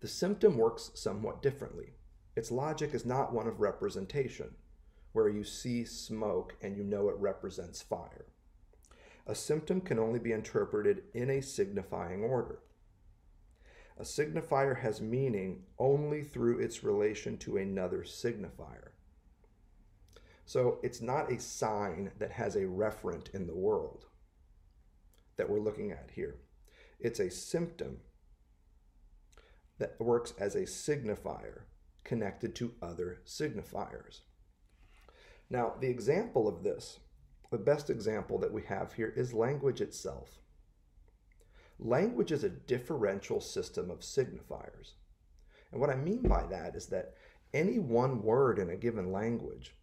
The 0.00 0.08
symptom 0.08 0.56
works 0.56 0.90
somewhat 0.94 1.42
differently. 1.42 1.94
Its 2.36 2.50
logic 2.50 2.94
is 2.94 3.04
not 3.04 3.32
one 3.32 3.46
of 3.46 3.60
representation, 3.60 4.54
where 5.12 5.28
you 5.28 5.44
see 5.44 5.84
smoke 5.84 6.56
and 6.62 6.76
you 6.76 6.82
know 6.82 7.08
it 7.08 7.16
represents 7.18 7.82
fire. 7.82 8.26
A 9.26 9.34
symptom 9.34 9.80
can 9.80 9.98
only 9.98 10.18
be 10.18 10.32
interpreted 10.32 11.04
in 11.14 11.30
a 11.30 11.40
signifying 11.40 12.24
order. 12.24 12.60
A 13.98 14.02
signifier 14.02 14.80
has 14.80 15.00
meaning 15.00 15.64
only 15.78 16.22
through 16.22 16.58
its 16.58 16.82
relation 16.82 17.36
to 17.38 17.56
another 17.56 18.02
signifier. 18.02 18.88
So 20.44 20.78
it's 20.82 21.00
not 21.00 21.30
a 21.30 21.38
sign 21.38 22.10
that 22.18 22.32
has 22.32 22.56
a 22.56 22.62
referent 22.62 23.32
in 23.34 23.46
the 23.46 23.54
world 23.54 24.06
that 25.36 25.48
we're 25.48 25.60
looking 25.60 25.92
at 25.92 26.10
here. 26.14 26.40
It's 26.98 27.20
a 27.20 27.30
symptom 27.30 28.00
that 29.78 30.00
works 30.00 30.34
as 30.38 30.54
a 30.54 30.62
signifier 30.62 31.62
connected 32.04 32.54
to 32.56 32.74
other 32.82 33.20
signifiers. 33.24 34.20
Now, 35.52 35.74
the 35.78 35.88
example 35.88 36.48
of 36.48 36.62
this, 36.62 36.98
the 37.50 37.58
best 37.58 37.90
example 37.90 38.38
that 38.38 38.54
we 38.54 38.62
have 38.62 38.94
here 38.94 39.12
is 39.14 39.34
language 39.34 39.82
itself. 39.82 40.38
Language 41.78 42.32
is 42.32 42.42
a 42.42 42.48
differential 42.48 43.38
system 43.38 43.90
of 43.90 44.00
signifiers. 44.00 44.92
And 45.70 45.78
what 45.78 45.90
I 45.90 45.94
mean 45.96 46.22
by 46.22 46.46
that 46.46 46.74
is 46.74 46.86
that 46.86 47.16
any 47.52 47.78
one 47.78 48.22
word 48.22 48.58
in 48.58 48.70
a 48.70 48.76
given 48.76 49.12
language 49.12 49.76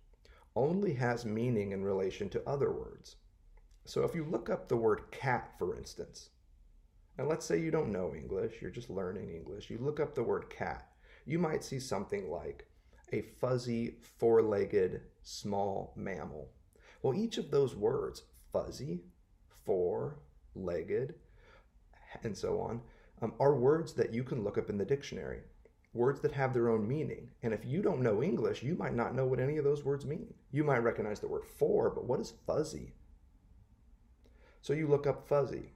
only 0.56 0.96
has 0.96 1.24
meaning 1.24 1.72
in 1.72 1.84
relation 1.84 2.30
to 2.30 2.50
other 2.50 2.72
words. 2.72 3.18
So 3.86 4.04
if 4.04 4.16
you 4.16 4.26
look 4.26 4.50
up 4.50 4.68
the 4.68 4.76
word 4.76 5.12
cat, 5.12 5.52
for 5.60 5.78
instance, 5.78 6.32
and 7.20 7.28
let's 7.28 7.46
say 7.46 7.60
you 7.60 7.70
don't 7.70 7.92
know 7.92 8.16
English, 8.16 8.56
you're 8.60 8.72
just 8.72 8.90
learning 8.90 9.30
English, 9.30 9.70
you 9.70 9.78
look 9.78 10.00
up 10.00 10.16
the 10.16 10.24
word 10.24 10.50
cat, 10.50 10.88
you 11.28 11.38
might 11.38 11.64
see 11.64 11.80
something 11.80 12.32
like 12.32 12.66
a 13.12 13.22
fuzzy, 13.22 13.96
four 14.18 14.42
legged, 14.42 15.02
small 15.22 15.94
mammal. 15.96 16.50
Well, 17.02 17.14
each 17.14 17.38
of 17.38 17.52
those 17.52 17.76
words, 17.76 18.24
fuzzy, 18.52 19.02
four, 19.66 20.20
legged, 20.56 21.16
and 22.24 22.38
so 22.38 22.60
on, 22.60 22.82
um, 23.22 23.34
are 23.40 23.56
words 23.56 23.94
that 23.94 24.14
you 24.14 24.24
can 24.24 24.44
look 24.44 24.58
up 24.58 24.70
in 24.70 24.78
the 24.78 24.86
dictionary. 24.86 25.42
Words 25.94 26.20
that 26.22 26.34
have 26.34 26.54
their 26.54 26.70
own 26.70 26.88
meaning. 26.88 27.30
And 27.42 27.54
if 27.54 27.66
you 27.66 27.82
don't 27.82 28.02
know 28.02 28.22
English, 28.22 28.62
you 28.62 28.76
might 28.76 28.96
not 28.96 29.16
know 29.16 29.26
what 29.26 29.40
any 29.40 29.58
of 29.58 29.64
those 29.64 29.84
words 29.84 30.06
mean. 30.06 30.34
You 30.52 30.64
might 30.64 30.84
recognize 30.84 31.20
the 31.20 31.28
word 31.28 31.46
four, 31.46 31.90
but 31.90 32.06
what 32.06 32.20
is 32.20 32.34
fuzzy? 32.46 32.94
So 34.62 34.74
you 34.74 34.88
look 34.88 35.08
up 35.08 35.28
fuzzy. 35.28 35.74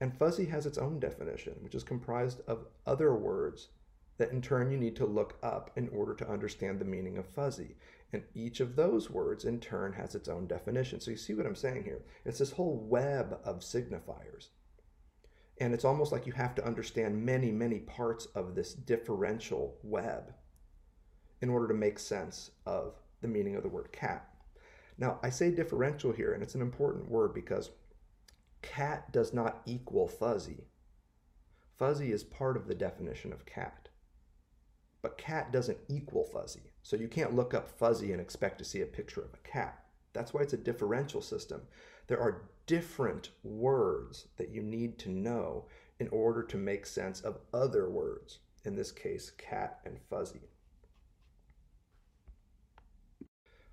And 0.00 0.16
fuzzy 0.16 0.46
has 0.46 0.66
its 0.66 0.78
own 0.78 1.00
definition, 1.00 1.54
which 1.60 1.74
is 1.74 1.82
comprised 1.84 2.40
of 2.46 2.66
other 2.86 3.14
words 3.14 3.68
that 4.18 4.30
in 4.30 4.42
turn 4.42 4.70
you 4.70 4.78
need 4.78 4.96
to 4.96 5.06
look 5.06 5.38
up 5.42 5.70
in 5.76 5.88
order 5.88 6.14
to 6.14 6.28
understand 6.28 6.78
the 6.78 6.84
meaning 6.84 7.18
of 7.18 7.26
fuzzy. 7.26 7.76
And 8.12 8.24
each 8.34 8.60
of 8.60 8.76
those 8.76 9.10
words 9.10 9.44
in 9.44 9.58
turn 9.58 9.94
has 9.94 10.14
its 10.14 10.28
own 10.28 10.46
definition. 10.46 11.00
So 11.00 11.10
you 11.10 11.16
see 11.16 11.34
what 11.34 11.46
I'm 11.46 11.54
saying 11.54 11.84
here? 11.84 12.02
It's 12.24 12.38
this 12.38 12.52
whole 12.52 12.76
web 12.76 13.38
of 13.44 13.60
signifiers. 13.60 14.48
And 15.60 15.72
it's 15.72 15.84
almost 15.84 16.12
like 16.12 16.26
you 16.26 16.32
have 16.32 16.54
to 16.56 16.66
understand 16.66 17.24
many, 17.24 17.50
many 17.50 17.78
parts 17.78 18.26
of 18.34 18.54
this 18.54 18.74
differential 18.74 19.78
web 19.82 20.34
in 21.40 21.48
order 21.48 21.68
to 21.68 21.74
make 21.74 21.98
sense 21.98 22.50
of 22.66 22.94
the 23.20 23.28
meaning 23.28 23.56
of 23.56 23.62
the 23.62 23.68
word 23.68 23.92
cat. 23.92 24.28
Now, 24.98 25.18
I 25.22 25.30
say 25.30 25.50
differential 25.50 26.12
here, 26.12 26.32
and 26.32 26.42
it's 26.42 26.54
an 26.54 26.60
important 26.60 27.08
word 27.08 27.34
because 27.34 27.70
cat 28.60 29.10
does 29.12 29.32
not 29.32 29.62
equal 29.66 30.06
fuzzy. 30.06 30.64
Fuzzy 31.78 32.12
is 32.12 32.22
part 32.22 32.56
of 32.56 32.66
the 32.66 32.74
definition 32.74 33.32
of 33.32 33.46
cat. 33.46 33.81
But 35.02 35.18
cat 35.18 35.52
doesn't 35.52 35.78
equal 35.88 36.24
fuzzy. 36.24 36.72
So 36.82 36.96
you 36.96 37.08
can't 37.08 37.34
look 37.34 37.54
up 37.54 37.68
fuzzy 37.68 38.12
and 38.12 38.20
expect 38.20 38.58
to 38.58 38.64
see 38.64 38.82
a 38.82 38.86
picture 38.86 39.20
of 39.20 39.34
a 39.34 39.48
cat. 39.48 39.84
That's 40.12 40.32
why 40.32 40.42
it's 40.42 40.52
a 40.52 40.58
differential 40.58 41.20
system. 41.20 41.62
There 42.06 42.20
are 42.20 42.48
different 42.66 43.30
words 43.42 44.28
that 44.36 44.50
you 44.50 44.62
need 44.62 44.98
to 45.00 45.10
know 45.10 45.66
in 45.98 46.08
order 46.08 46.42
to 46.42 46.56
make 46.56 46.86
sense 46.86 47.20
of 47.20 47.38
other 47.52 47.90
words, 47.90 48.38
in 48.64 48.76
this 48.76 48.92
case, 48.92 49.30
cat 49.30 49.80
and 49.84 49.98
fuzzy. 50.08 50.48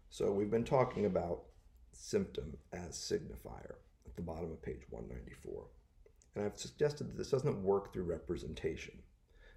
So 0.09 0.31
we've 0.31 0.51
been 0.51 0.63
talking 0.63 1.05
about 1.05 1.43
symptom 1.91 2.57
as 2.73 2.95
signifier 2.95 3.75
at 4.05 4.15
the 4.15 4.21
bottom 4.21 4.51
of 4.51 4.61
page 4.61 4.81
194. 4.89 5.67
And 6.35 6.45
I've 6.45 6.57
suggested 6.57 7.09
that 7.09 7.17
this 7.17 7.31
doesn't 7.31 7.63
work 7.63 7.93
through 7.93 8.03
representation. 8.03 8.95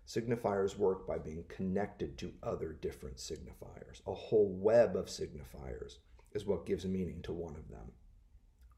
Signifiers 0.07 0.77
work 0.77 1.07
by 1.07 1.19
being 1.19 1.45
connected 1.49 2.19
to 2.19 2.35
other 2.43 2.73
different 2.73 3.17
signifiers. 3.17 4.01
A 4.07 4.13
whole 4.13 4.49
web 4.49 4.97
of 4.97 5.07
signifiers 5.07 5.99
is 6.33 6.45
what 6.45 6.67
gives 6.67 6.85
meaning 6.85 7.23
to 7.23 7.33
one 7.33 7.57
of 7.57 7.69
them, 7.69 7.93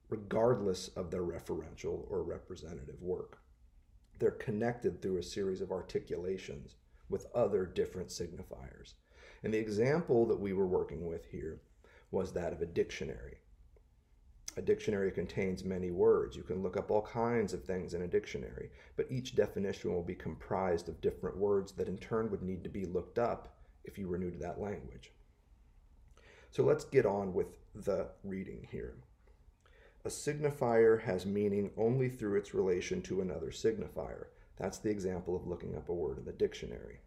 regardless 0.08 0.88
of 0.88 1.10
their 1.10 1.22
referential 1.22 2.06
or 2.10 2.22
representative 2.22 3.00
work. 3.00 3.38
They're 4.18 4.30
connected 4.30 5.00
through 5.00 5.18
a 5.18 5.22
series 5.22 5.60
of 5.60 5.72
articulations 5.72 6.76
with 7.08 7.26
other 7.34 7.66
different 7.66 8.08
signifiers. 8.08 8.94
And 9.42 9.52
the 9.52 9.58
example 9.58 10.26
that 10.26 10.40
we 10.40 10.52
were 10.52 10.66
working 10.66 11.06
with 11.06 11.26
here 11.26 11.60
was 12.10 12.32
that 12.32 12.52
of 12.52 12.62
a 12.62 12.66
dictionary. 12.66 13.38
A 14.56 14.62
dictionary 14.62 15.10
contains 15.10 15.64
many 15.64 15.90
words. 15.90 16.36
You 16.36 16.44
can 16.44 16.62
look 16.62 16.76
up 16.76 16.90
all 16.90 17.02
kinds 17.02 17.52
of 17.52 17.64
things 17.64 17.92
in 17.92 18.02
a 18.02 18.06
dictionary, 18.06 18.70
but 18.96 19.10
each 19.10 19.34
definition 19.34 19.92
will 19.92 20.02
be 20.02 20.14
comprised 20.14 20.88
of 20.88 21.00
different 21.00 21.36
words 21.36 21.72
that 21.72 21.88
in 21.88 21.98
turn 21.98 22.30
would 22.30 22.42
need 22.42 22.62
to 22.62 22.70
be 22.70 22.86
looked 22.86 23.18
up 23.18 23.56
if 23.82 23.98
you 23.98 24.06
were 24.08 24.18
new 24.18 24.30
to 24.30 24.38
that 24.38 24.60
language. 24.60 25.12
So 26.50 26.62
let's 26.62 26.84
get 26.84 27.04
on 27.04 27.34
with 27.34 27.58
the 27.74 28.10
reading 28.22 28.68
here. 28.70 28.94
A 30.04 30.08
signifier 30.08 31.02
has 31.02 31.26
meaning 31.26 31.72
only 31.76 32.08
through 32.08 32.36
its 32.36 32.54
relation 32.54 33.02
to 33.02 33.22
another 33.22 33.48
signifier. 33.48 34.26
That's 34.56 34.78
the 34.78 34.90
example 34.90 35.34
of 35.34 35.48
looking 35.48 35.74
up 35.74 35.88
a 35.88 35.94
word 35.94 36.18
in 36.18 36.24
the 36.24 36.32
dictionary. 36.32 37.00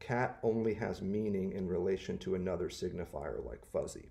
Cat 0.00 0.38
only 0.42 0.74
has 0.74 1.00
meaning 1.00 1.52
in 1.52 1.66
relation 1.66 2.18
to 2.18 2.34
another 2.34 2.68
signifier 2.68 3.42
like 3.44 3.64
fuzzy. 3.72 4.10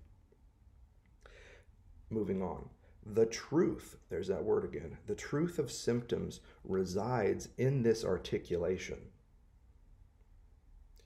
Moving 2.10 2.42
on. 2.42 2.68
The 3.04 3.26
truth, 3.26 3.96
there's 4.10 4.28
that 4.28 4.44
word 4.44 4.64
again, 4.64 4.98
the 5.06 5.14
truth 5.14 5.58
of 5.58 5.70
symptoms 5.70 6.40
resides 6.64 7.48
in 7.56 7.82
this 7.82 8.04
articulation. 8.04 8.98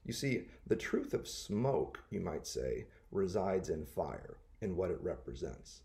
You 0.05 0.13
see, 0.13 0.47
the 0.67 0.77
truth 0.77 1.15
of 1.15 1.29
smoke, 1.29 2.03
you 2.11 2.21
might 2.21 2.47
say, 2.47 2.87
resides 3.13 3.69
in 3.69 3.87
fire, 3.87 4.39
in 4.61 4.77
what 4.77 4.91
it 4.91 4.99
represents. 5.01 5.83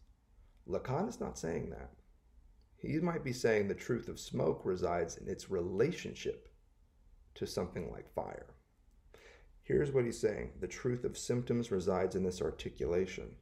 Lacan 0.67 1.07
is 1.07 1.19
not 1.19 1.37
saying 1.37 1.69
that. 1.69 1.91
He 2.77 2.99
might 2.99 3.23
be 3.23 3.33
saying 3.33 3.67
the 3.67 3.75
truth 3.75 4.07
of 4.07 4.19
smoke 4.19 4.61
resides 4.63 5.17
in 5.17 5.27
its 5.27 5.49
relationship 5.49 6.49
to 7.35 7.45
something 7.45 7.91
like 7.91 8.13
fire. 8.13 8.47
Here's 9.63 9.91
what 9.91 10.05
he's 10.05 10.19
saying 10.19 10.51
the 10.61 10.67
truth 10.67 11.03
of 11.03 11.17
symptoms 11.17 11.71
resides 11.71 12.15
in 12.15 12.23
this 12.23 12.41
articulation 12.41 13.35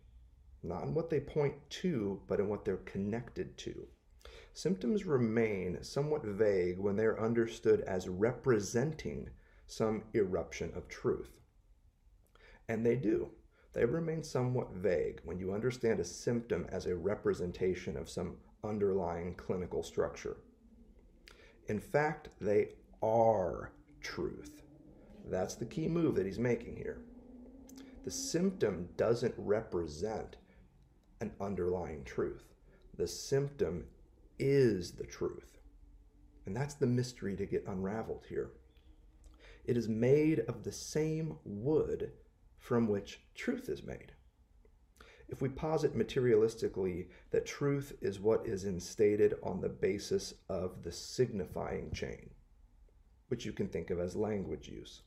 not 0.67 0.84
in 0.84 0.93
what 0.93 1.10
they 1.10 1.19
point 1.19 1.56
to, 1.69 2.21
but 2.28 2.39
in 2.39 2.47
what 2.47 2.65
they're 2.65 2.78
connected 2.78 3.58
to. 3.60 3.88
Symptoms 4.54 5.06
remain 5.06 5.84
somewhat 5.84 6.23
vague 6.23 6.80
when 6.80 6.95
they 6.95 7.04
are 7.04 7.19
understood 7.19 7.82
as 7.82 8.08
representing 8.08 9.30
some 9.67 10.04
eruption 10.13 10.71
of 10.75 10.88
truth. 10.88 11.32
And 12.69 12.86
they 12.86 12.95
do. 12.95 13.32
They 13.73 13.84
remain 13.84 14.23
somewhat 14.23 14.73
vague 14.73 15.19
when 15.25 15.38
you 15.38 15.54
understand 15.54 15.99
a 15.99 16.06
symptom 16.06 16.65
as 16.69 16.86
a 16.86 16.95
representation 16.95 17.97
of 17.97 18.10
some 18.10 18.38
underlying 18.63 19.36
clinical 19.36 19.84
structure. 19.84 20.38
In 21.67 21.80
fact, 21.80 22.30
they 22.39 22.69
are 23.04 23.73
truth. 23.99 24.62
That's 25.30 25.56
the 25.56 25.65
key 25.65 25.88
move 25.88 26.15
that 26.15 26.25
he's 26.25 26.39
making 26.39 26.78
here. 26.78 27.01
The 28.04 28.12
symptom 28.12 28.88
doesn't 28.97 29.34
represent 29.38 30.38
an 31.21 31.32
underlying 31.39 32.04
truth. 32.04 32.54
The 32.97 33.08
symptom 33.08 33.86
is 34.39 34.91
the 34.91 35.06
truth. 35.06 35.60
And 36.45 36.56
that's 36.56 36.75
the 36.75 36.88
mystery 36.88 37.36
to 37.36 37.45
get 37.45 37.65
unraveled 37.67 38.25
here. 38.30 38.51
It 39.65 39.78
is 39.78 39.89
made 39.89 40.41
of 40.41 40.63
the 40.63 40.71
same 40.71 41.38
wood 41.43 42.12
from 42.60 42.88
which 42.88 43.21
truth 43.34 43.67
is 43.69 43.84
made. 43.84 44.12
If 45.28 45.41
we 45.41 45.49
posit 45.49 45.97
materialistically 45.97 47.08
that 47.32 47.47
truth 47.47 47.93
is 47.99 48.19
what 48.19 48.45
is 48.45 48.65
instated 48.65 49.34
on 49.41 49.60
the 49.60 49.69
basis 49.69 50.36
of 50.49 50.84
the 50.84 50.91
signifying 50.91 51.91
chain, 51.91 52.30
which 53.30 53.45
you 53.45 53.51
can 53.51 53.67
think 53.67 53.89
of 53.89 53.99
as 53.99 54.15
language 54.15 54.69
use. 54.69 55.01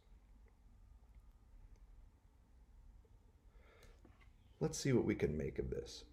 Let's 4.60 4.78
see 4.78 4.92
what 4.92 5.04
we 5.04 5.14
can 5.14 5.36
make 5.36 5.58
of 5.58 5.70
this. 5.70 6.04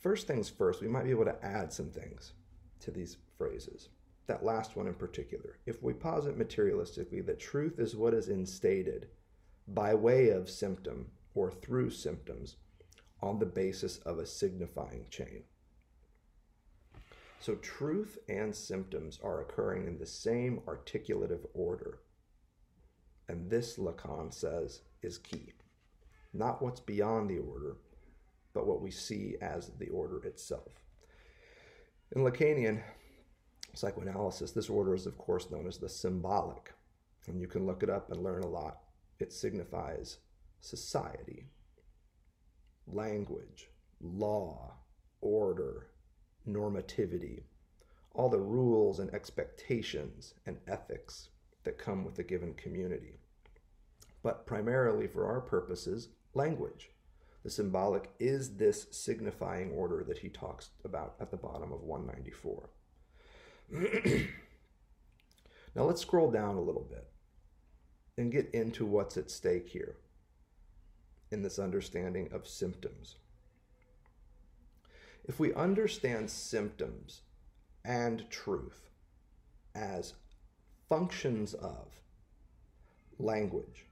First 0.00 0.26
things 0.26 0.48
first, 0.48 0.80
we 0.80 0.88
might 0.88 1.04
be 1.04 1.10
able 1.10 1.24
to 1.24 1.44
add 1.44 1.72
some 1.72 1.90
things 1.90 2.32
to 2.80 2.90
these 2.90 3.16
phrases. 3.36 3.88
That 4.26 4.44
last 4.44 4.76
one 4.76 4.86
in 4.86 4.94
particular. 4.94 5.58
If 5.66 5.82
we 5.82 5.92
posit 5.92 6.38
materialistically 6.38 7.26
that 7.26 7.40
truth 7.40 7.78
is 7.78 7.96
what 7.96 8.14
is 8.14 8.28
instated 8.28 9.08
by 9.66 9.94
way 9.94 10.28
of 10.28 10.48
symptom 10.48 11.10
or 11.34 11.50
through 11.50 11.90
symptoms 11.90 12.56
on 13.20 13.38
the 13.38 13.46
basis 13.46 13.98
of 13.98 14.18
a 14.18 14.26
signifying 14.26 15.06
chain. 15.10 15.44
So 17.40 17.56
truth 17.56 18.18
and 18.28 18.54
symptoms 18.54 19.18
are 19.22 19.40
occurring 19.40 19.88
in 19.88 19.98
the 19.98 20.06
same 20.06 20.60
articulative 20.68 21.44
order. 21.54 21.98
And 23.28 23.50
this, 23.50 23.76
Lacan 23.76 24.32
says, 24.32 24.82
is 25.02 25.18
key 25.18 25.52
not 26.32 26.62
what's 26.62 26.80
beyond 26.80 27.28
the 27.28 27.38
order, 27.38 27.76
but 28.54 28.66
what 28.66 28.80
we 28.82 28.90
see 28.90 29.36
as 29.40 29.70
the 29.78 29.88
order 29.88 30.24
itself. 30.24 30.82
In 32.14 32.22
Lacanian 32.22 32.82
psychoanalysis, 33.74 34.52
this 34.52 34.68
order 34.68 34.94
is, 34.94 35.06
of 35.06 35.16
course, 35.18 35.50
known 35.50 35.66
as 35.66 35.78
the 35.78 35.88
symbolic, 35.88 36.72
and 37.26 37.40
you 37.40 37.46
can 37.46 37.66
look 37.66 37.82
it 37.82 37.90
up 37.90 38.10
and 38.10 38.22
learn 38.22 38.42
a 38.42 38.48
lot. 38.48 38.80
It 39.18 39.32
signifies 39.32 40.18
society, 40.60 41.46
language, 42.86 43.68
law, 44.00 44.74
order, 45.20 45.88
normativity, 46.48 47.42
all 48.14 48.28
the 48.28 48.38
rules 48.38 48.98
and 48.98 49.12
expectations 49.14 50.34
and 50.46 50.58
ethics 50.66 51.30
that 51.64 51.78
come 51.78 52.04
with 52.04 52.18
a 52.18 52.22
given 52.22 52.52
community. 52.54 53.18
But 54.22 54.46
primarily 54.46 55.06
for 55.06 55.26
our 55.26 55.40
purposes, 55.40 56.08
language. 56.34 56.90
The 57.42 57.50
symbolic 57.50 58.10
is 58.18 58.56
this 58.56 58.86
signifying 58.90 59.72
order 59.72 60.04
that 60.06 60.18
he 60.18 60.28
talks 60.28 60.70
about 60.84 61.16
at 61.20 61.30
the 61.30 61.36
bottom 61.36 61.72
of 61.72 61.82
194. 61.82 62.70
now 65.74 65.84
let's 65.84 66.02
scroll 66.02 66.30
down 66.30 66.56
a 66.56 66.60
little 66.60 66.86
bit 66.88 67.08
and 68.16 68.30
get 68.30 68.50
into 68.54 68.86
what's 68.86 69.16
at 69.16 69.30
stake 69.30 69.68
here 69.68 69.96
in 71.30 71.42
this 71.42 71.58
understanding 71.58 72.28
of 72.32 72.46
symptoms. 72.46 73.16
If 75.24 75.40
we 75.40 75.54
understand 75.54 76.30
symptoms 76.30 77.22
and 77.84 78.28
truth 78.30 78.90
as 79.74 80.14
functions 80.88 81.54
of 81.54 81.88
language, 83.18 83.86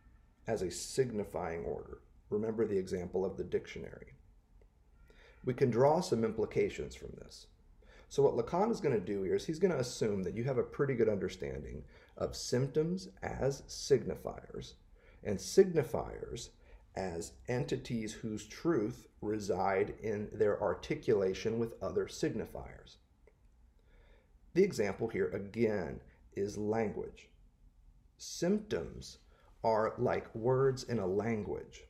as 0.47 0.63
a 0.63 0.71
signifying 0.71 1.65
order, 1.65 1.99
remember 2.31 2.67
the 2.67 2.79
example 2.79 3.25
of 3.25 3.37
the 3.37 3.45
dictionary, 3.45 4.15
we 5.45 5.55
can 5.55 5.71
draw 5.71 6.01
some 6.01 6.25
implications 6.25 6.95
from 6.95 7.11
this. 7.19 7.47
So, 8.09 8.23
what 8.23 8.35
Lacan 8.35 8.71
is 8.71 8.81
going 8.81 8.99
to 8.99 9.01
do 9.01 9.23
here 9.23 9.37
is 9.37 9.47
he's 9.47 9.59
going 9.59 9.73
to 9.73 9.79
assume 9.79 10.23
that 10.25 10.35
you 10.35 10.45
have 10.45 10.59
a 10.59 10.63
pretty 10.63 10.95
good 10.95 11.09
understanding 11.09 11.85
of 12.17 12.35
symptoms 12.35 13.09
as 13.23 13.63
signifiers 13.63 14.75
and 15.23 15.39
signifiers 15.39 16.49
as 16.97 17.33
entities 17.49 18.13
whose 18.13 18.47
truth 18.47 19.07
reside 19.23 19.95
in 20.03 20.29
their 20.33 20.61
articulation 20.61 21.59
with 21.59 21.81
other 21.83 22.07
signifiers. 22.07 22.97
The 24.55 24.65
example 24.65 25.09
here 25.09 25.29
again 25.29 26.01
is 26.35 26.59
language. 26.59 27.29
Symptoms 28.19 29.19
are 29.63 29.95
like 29.99 30.35
words 30.35 30.83
in 30.85 30.99
a 30.99 31.07
language, 31.07 31.85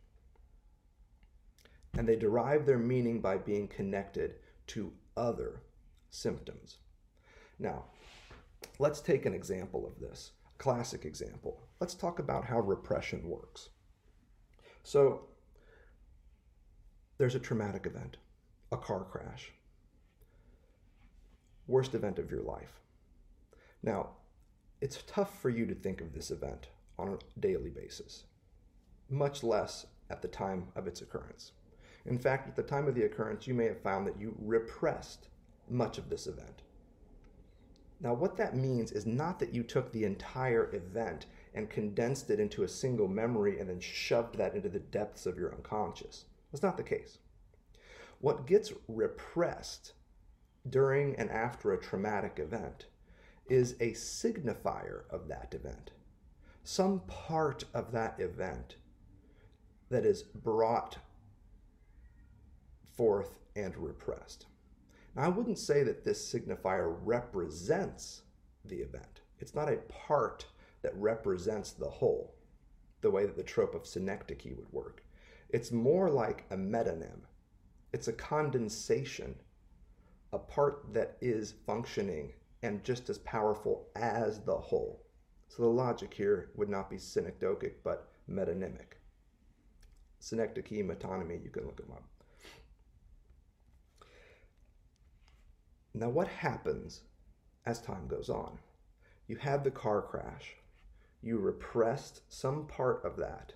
and 1.96 2.09
they 2.09 2.16
derive 2.16 2.66
their 2.66 2.79
meaning 2.79 3.20
by 3.20 3.37
being 3.38 3.68
connected 3.68 4.37
to 4.68 4.92
other 5.16 5.62
symptoms. 6.11 6.79
Now, 7.59 7.85
let's 8.79 9.00
take 9.00 9.26
an 9.26 9.35
example 9.35 9.87
of 9.87 9.98
this, 10.00 10.33
a 10.55 10.62
classic 10.62 11.05
example. 11.05 11.61
Let's 11.81 11.94
talk 11.94 12.18
about 12.18 12.44
how 12.44 12.61
repression 12.61 13.29
works. 13.29 13.70
So, 14.83 15.26
there's 17.18 17.35
a 17.35 17.40
traumatic 17.40 17.87
event, 17.87 18.16
a 18.72 18.76
car 18.76 19.05
crash, 19.05 19.53
worst 21.66 21.94
event 21.94 22.18
of 22.18 22.31
your 22.31 22.42
life. 22.42 22.81
Now, 23.83 24.11
it's 24.81 25.03
tough 25.07 25.40
for 25.40 25.50
you 25.50 25.66
to 25.66 25.74
think 25.74 26.00
of 26.00 26.12
this 26.12 26.31
event 26.31 26.68
on 26.98 27.09
a 27.09 27.40
daily 27.40 27.70
basis, 27.70 28.24
much 29.11 29.42
less 29.42 29.87
at 30.09 30.22
the 30.22 30.29
time 30.29 30.68
of 30.74 30.87
its 30.87 31.03
occurrence. 31.03 31.53
In 32.07 32.19
fact, 32.19 32.49
at 32.49 32.57
the 32.57 32.63
time 32.63 32.89
of 32.89 32.95
the 32.95 33.05
occurrence, 33.05 33.47
you 33.47 33.55
may 33.55 33.67
have 33.67 33.83
found 33.83 34.07
that 34.07 34.19
you 34.19 34.35
repressed 34.39 35.29
much 35.69 35.99
of 35.99 36.09
this 36.09 36.27
event. 36.27 36.63
Now, 38.01 38.15
what 38.15 38.37
that 38.39 38.57
means 38.57 38.93
is 38.93 39.05
not 39.05 39.39
that 39.39 39.53
you 39.53 39.63
took 39.63 39.93
the 39.93 40.05
entire 40.05 40.75
event 40.75 41.27
and 41.55 41.69
condensed 41.69 42.31
it 42.31 42.41
into 42.41 42.63
a 42.63 42.69
single 42.69 43.09
memory 43.09 43.61
and 43.61 43.69
then 43.69 43.81
shoved 43.81 44.37
that 44.37 44.55
into 44.55 44.71
the 44.71 44.79
depths 44.79 45.27
of 45.27 45.39
your 45.39 45.55
unconscious. 45.55 46.25
That's 46.51 46.63
not 46.63 46.79
the 46.79 46.83
case. 46.83 47.19
What 48.21 48.47
gets 48.47 48.73
repressed 48.89 49.93
during 50.69 51.15
and 51.17 51.31
after 51.31 51.73
a 51.73 51.81
traumatic 51.81 52.39
event 52.39 52.87
is 53.49 53.73
a 53.81 53.93
signifier 53.93 55.03
of 55.11 55.29
that 55.29 55.53
event, 55.55 55.91
some 56.65 57.01
part 57.01 57.65
of 57.75 57.93
that 57.93 58.19
event 58.21 58.77
that 59.91 60.07
is 60.07 60.23
brought 60.23 60.99
forth 62.96 63.38
and 63.57 63.76
repressed. 63.76 64.46
Now, 65.16 65.22
I 65.22 65.29
wouldn't 65.29 65.59
say 65.59 65.83
that 65.83 66.05
this 66.05 66.33
signifier 66.33 66.96
represents 67.03 68.22
the 68.64 68.76
event. 68.76 69.20
It's 69.38 69.55
not 69.55 69.72
a 69.72 69.79
part 69.88 70.46
that 70.83 70.94
represents 70.96 71.72
the 71.72 71.88
whole, 71.88 72.35
the 73.00 73.11
way 73.11 73.26
that 73.26 73.37
the 73.37 73.42
trope 73.42 73.74
of 73.74 73.87
synecdoche 73.87 74.57
would 74.57 74.72
work. 74.72 75.03
It's 75.48 75.72
more 75.72 76.09
like 76.11 76.44
a 76.50 76.57
metonym. 76.57 77.20
It's 77.92 78.09
a 78.09 78.12
condensation, 78.12 79.35
a 80.33 80.38
part 80.38 80.92
that 80.92 81.16
is 81.20 81.55
functioning 81.66 82.33
and 82.62 82.85
just 82.85 83.11
as 83.11 83.18
powerful 83.18 83.88
as 83.96 84.40
the 84.40 84.57
whole. 84.57 85.05
So 85.48 85.62
the 85.62 85.68
logic 85.68 86.14
here 86.14 86.50
would 86.55 86.68
not 86.68 86.88
be 86.88 86.96
synecdochic, 86.96 87.72
but 87.83 88.09
metonymic. 88.31 88.98
Synecdoche, 90.20 90.85
metonymy, 90.85 91.42
you 91.42 91.50
can 91.50 91.64
look 91.64 91.79
them 91.79 91.92
up. 91.92 92.05
Now, 95.92 96.09
what 96.09 96.29
happens 96.29 97.03
as 97.66 97.81
time 97.81 98.07
goes 98.07 98.29
on? 98.31 98.59
You 99.26 99.37
had 99.37 99.64
the 99.64 99.72
car 99.72 100.03
crash. 100.03 100.57
You 101.20 101.38
repressed 101.38 102.22
some 102.29 102.66
part 102.66 103.05
of 103.05 103.16
that. 103.16 103.55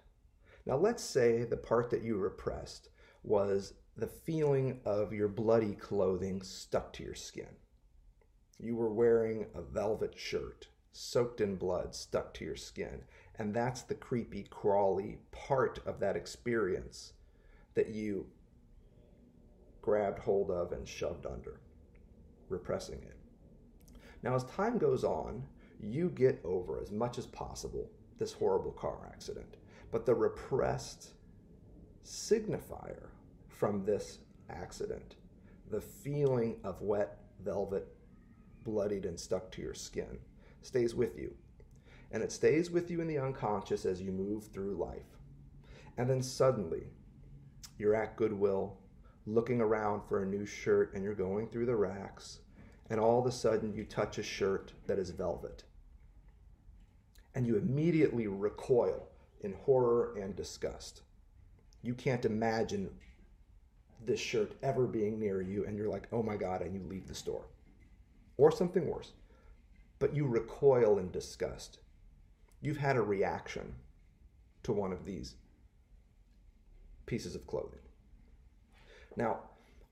Now, 0.66 0.76
let's 0.76 1.02
say 1.02 1.44
the 1.44 1.56
part 1.56 1.90
that 1.90 2.02
you 2.02 2.16
repressed 2.16 2.88
was 3.22 3.74
the 3.96 4.08
feeling 4.08 4.80
of 4.84 5.12
your 5.12 5.28
bloody 5.28 5.74
clothing 5.74 6.42
stuck 6.42 6.92
to 6.94 7.04
your 7.04 7.14
skin. 7.14 7.56
You 8.58 8.74
were 8.74 8.92
wearing 8.92 9.46
a 9.54 9.62
velvet 9.62 10.18
shirt, 10.18 10.66
soaked 10.92 11.40
in 11.40 11.54
blood, 11.54 11.94
stuck 11.94 12.34
to 12.34 12.44
your 12.44 12.56
skin. 12.56 13.02
And 13.38 13.54
that's 13.54 13.82
the 13.82 13.94
creepy, 13.94 14.44
crawly 14.50 15.18
part 15.30 15.78
of 15.86 16.00
that 16.00 16.16
experience 16.16 17.12
that 17.74 17.88
you 17.88 18.26
grabbed 19.80 20.20
hold 20.20 20.50
of 20.50 20.72
and 20.72 20.88
shoved 20.88 21.26
under 21.26 21.60
repressing 22.54 23.02
it. 23.02 23.16
Now, 24.22 24.34
as 24.34 24.44
time 24.44 24.78
goes 24.78 25.04
on, 25.04 25.44
you 25.80 26.08
get 26.08 26.40
over 26.44 26.80
as 26.80 26.90
much 26.90 27.18
as 27.18 27.26
possible 27.26 27.90
this 28.18 28.32
horrible 28.32 28.72
car 28.72 29.10
accident. 29.12 29.56
But 29.90 30.06
the 30.06 30.14
repressed 30.14 31.10
signifier 32.04 33.08
from 33.48 33.84
this 33.84 34.18
accident, 34.48 35.16
the 35.70 35.80
feeling 35.80 36.56
of 36.64 36.80
wet 36.80 37.18
velvet, 37.44 37.86
bloodied 38.64 39.04
and 39.04 39.18
stuck 39.18 39.50
to 39.52 39.62
your 39.62 39.74
skin, 39.74 40.18
stays 40.62 40.94
with 40.94 41.18
you. 41.18 41.34
And 42.12 42.22
it 42.22 42.32
stays 42.32 42.70
with 42.70 42.90
you 42.90 43.00
in 43.00 43.08
the 43.08 43.18
unconscious 43.18 43.84
as 43.84 44.00
you 44.00 44.12
move 44.12 44.46
through 44.46 44.76
life. 44.76 45.18
And 45.98 46.08
then 46.08 46.22
suddenly, 46.22 46.84
you're 47.78 47.94
at 47.94 48.16
Goodwill 48.16 48.78
looking 49.26 49.60
around 49.60 50.02
for 50.08 50.22
a 50.22 50.26
new 50.26 50.46
shirt 50.46 50.94
and 50.94 51.02
you're 51.02 51.14
going 51.14 51.48
through 51.48 51.66
the 51.66 51.76
racks 51.76 52.40
and 52.90 53.00
all 53.00 53.18
of 53.18 53.26
a 53.26 53.32
sudden 53.32 53.74
you 53.74 53.84
touch 53.84 54.18
a 54.18 54.22
shirt 54.22 54.72
that 54.86 54.98
is 54.98 55.10
velvet. 55.10 55.64
And 57.34 57.46
you 57.46 57.56
immediately 57.56 58.26
recoil 58.26 59.08
in 59.40 59.54
horror 59.64 60.14
and 60.20 60.36
disgust. 60.36 61.02
You 61.82 61.94
can't 61.94 62.24
imagine 62.24 62.90
this 64.04 64.20
shirt 64.20 64.52
ever 64.62 64.86
being 64.86 65.18
near 65.18 65.40
you, 65.40 65.64
and 65.64 65.76
you're 65.76 65.88
like, 65.88 66.08
oh 66.12 66.22
my 66.22 66.36
God, 66.36 66.62
and 66.62 66.74
you 66.74 66.82
leave 66.88 67.08
the 67.08 67.14
store. 67.14 67.46
Or 68.36 68.50
something 68.50 68.86
worse. 68.86 69.12
But 69.98 70.14
you 70.14 70.26
recoil 70.26 70.98
in 70.98 71.10
disgust. 71.10 71.78
You've 72.60 72.78
had 72.78 72.96
a 72.96 73.02
reaction 73.02 73.74
to 74.62 74.72
one 74.72 74.92
of 74.92 75.04
these 75.04 75.36
pieces 77.06 77.34
of 77.34 77.46
clothing. 77.46 77.80
Now, 79.16 79.40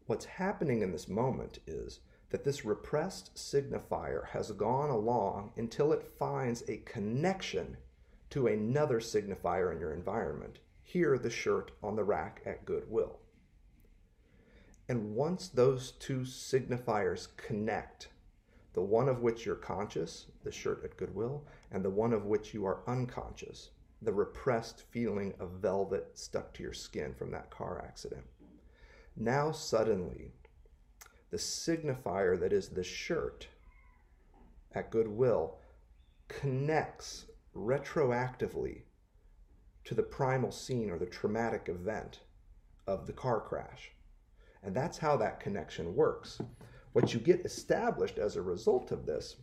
what's 0.07 0.25
happening 0.25 0.83
in 0.83 0.93
this 0.93 1.09
moment 1.09 1.59
is 1.67 2.01
that 2.33 2.45
this 2.45 2.65
repressed 2.65 3.35
signifier 3.35 4.27
has 4.29 4.51
gone 4.53 4.89
along 4.89 5.53
until 5.55 5.93
it 5.93 6.17
finds 6.19 6.67
a 6.67 6.79
connection 6.79 7.77
to 8.31 8.47
another 8.47 9.01
signifier 9.01 9.71
in 9.71 9.79
your 9.79 9.93
environment. 9.93 10.59
Here, 10.83 11.19
the 11.19 11.29
shirt 11.29 11.73
on 11.83 11.95
the 11.95 12.05
rack 12.05 12.41
at 12.47 12.65
Goodwill. 12.65 13.21
And 14.89 15.15
once 15.15 15.49
those 15.49 15.93
two 15.93 16.21
signifiers 16.21 17.29
connect, 17.37 18.09
the 18.73 18.81
one 18.81 19.11
of 19.11 19.21
which 19.21 19.45
you're 19.45 19.55
conscious, 19.55 20.27
the 20.43 20.51
shirt 20.51 20.83
at 20.85 20.97
Goodwill, 20.97 21.45
and 21.71 21.85
the 21.85 21.91
one 21.91 22.15
of 22.15 22.25
which 22.25 22.55
you 22.55 22.65
are 22.65 22.81
unconscious, 22.87 23.71
the 24.01 24.13
repressed 24.13 24.85
feeling 24.91 25.35
of 25.39 25.51
velvet 25.61 26.13
stuck 26.15 26.55
to 26.55 26.63
your 26.63 26.73
skin 26.73 27.13
from 27.13 27.31
that 27.31 27.51
car 27.51 27.85
accident. 27.87 28.25
Now, 29.17 29.53
suddenly, 29.53 30.33
the 31.33 31.39
signifier 31.39 32.39
that 32.39 32.53
is 32.53 32.69
the 32.69 32.85
shirt 32.85 33.49
at 34.75 34.91
Goodwill 34.91 35.57
connects 36.29 37.25
retroactively 37.57 38.83
to 39.85 39.95
the 39.95 40.03
primal 40.03 40.53
scene 40.53 40.91
or 40.91 40.99
the 40.99 41.07
traumatic 41.07 41.69
event 41.69 42.21
of 42.87 43.07
the 43.07 43.15
car 43.15 43.41
crash. 43.41 43.93
And 44.63 44.77
that's 44.77 44.99
how 44.99 45.17
that 45.17 45.41
connection 45.41 45.97
works. 45.97 46.39
What 46.93 47.15
you 47.15 47.19
get 47.19 47.47
established 47.47 48.19
as 48.19 48.37
a 48.37 48.43
result 48.43 48.93
of 48.93 49.07
this 49.07 49.37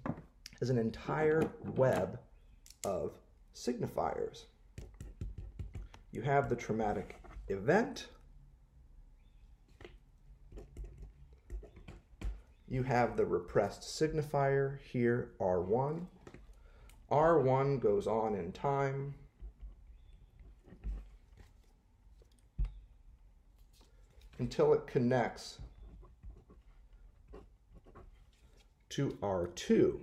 is 0.62 0.70
an 0.70 0.78
entire 0.78 1.50
web 1.76 2.20
of 2.86 3.14
signifiers. 3.56 4.46
You 6.12 6.22
have 6.22 6.50
the 6.50 6.56
traumatic 6.56 7.20
event, 7.48 8.10
you 12.70 12.84
have 12.84 13.18
the 13.18 13.26
repressed 13.26 13.82
signifier 13.82 14.80
here, 14.82 15.32
R1. 15.40 16.06
R1 17.12 17.80
goes 17.80 18.08
on 18.08 18.36
in 18.36 18.52
time. 18.52 19.16
until 24.40 24.74
it 24.74 24.88
connects 24.88 25.60
to 28.90 29.10
R2, 29.22 30.00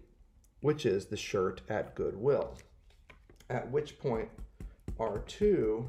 which 0.60 0.86
is 0.86 1.06
the 1.06 1.16
shirt 1.16 1.62
at 1.68 1.94
Goodwill. 1.94 2.58
At 3.48 3.70
which 3.70 3.98
point 3.98 4.28
R2 4.98 5.86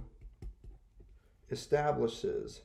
establishes 1.52 2.62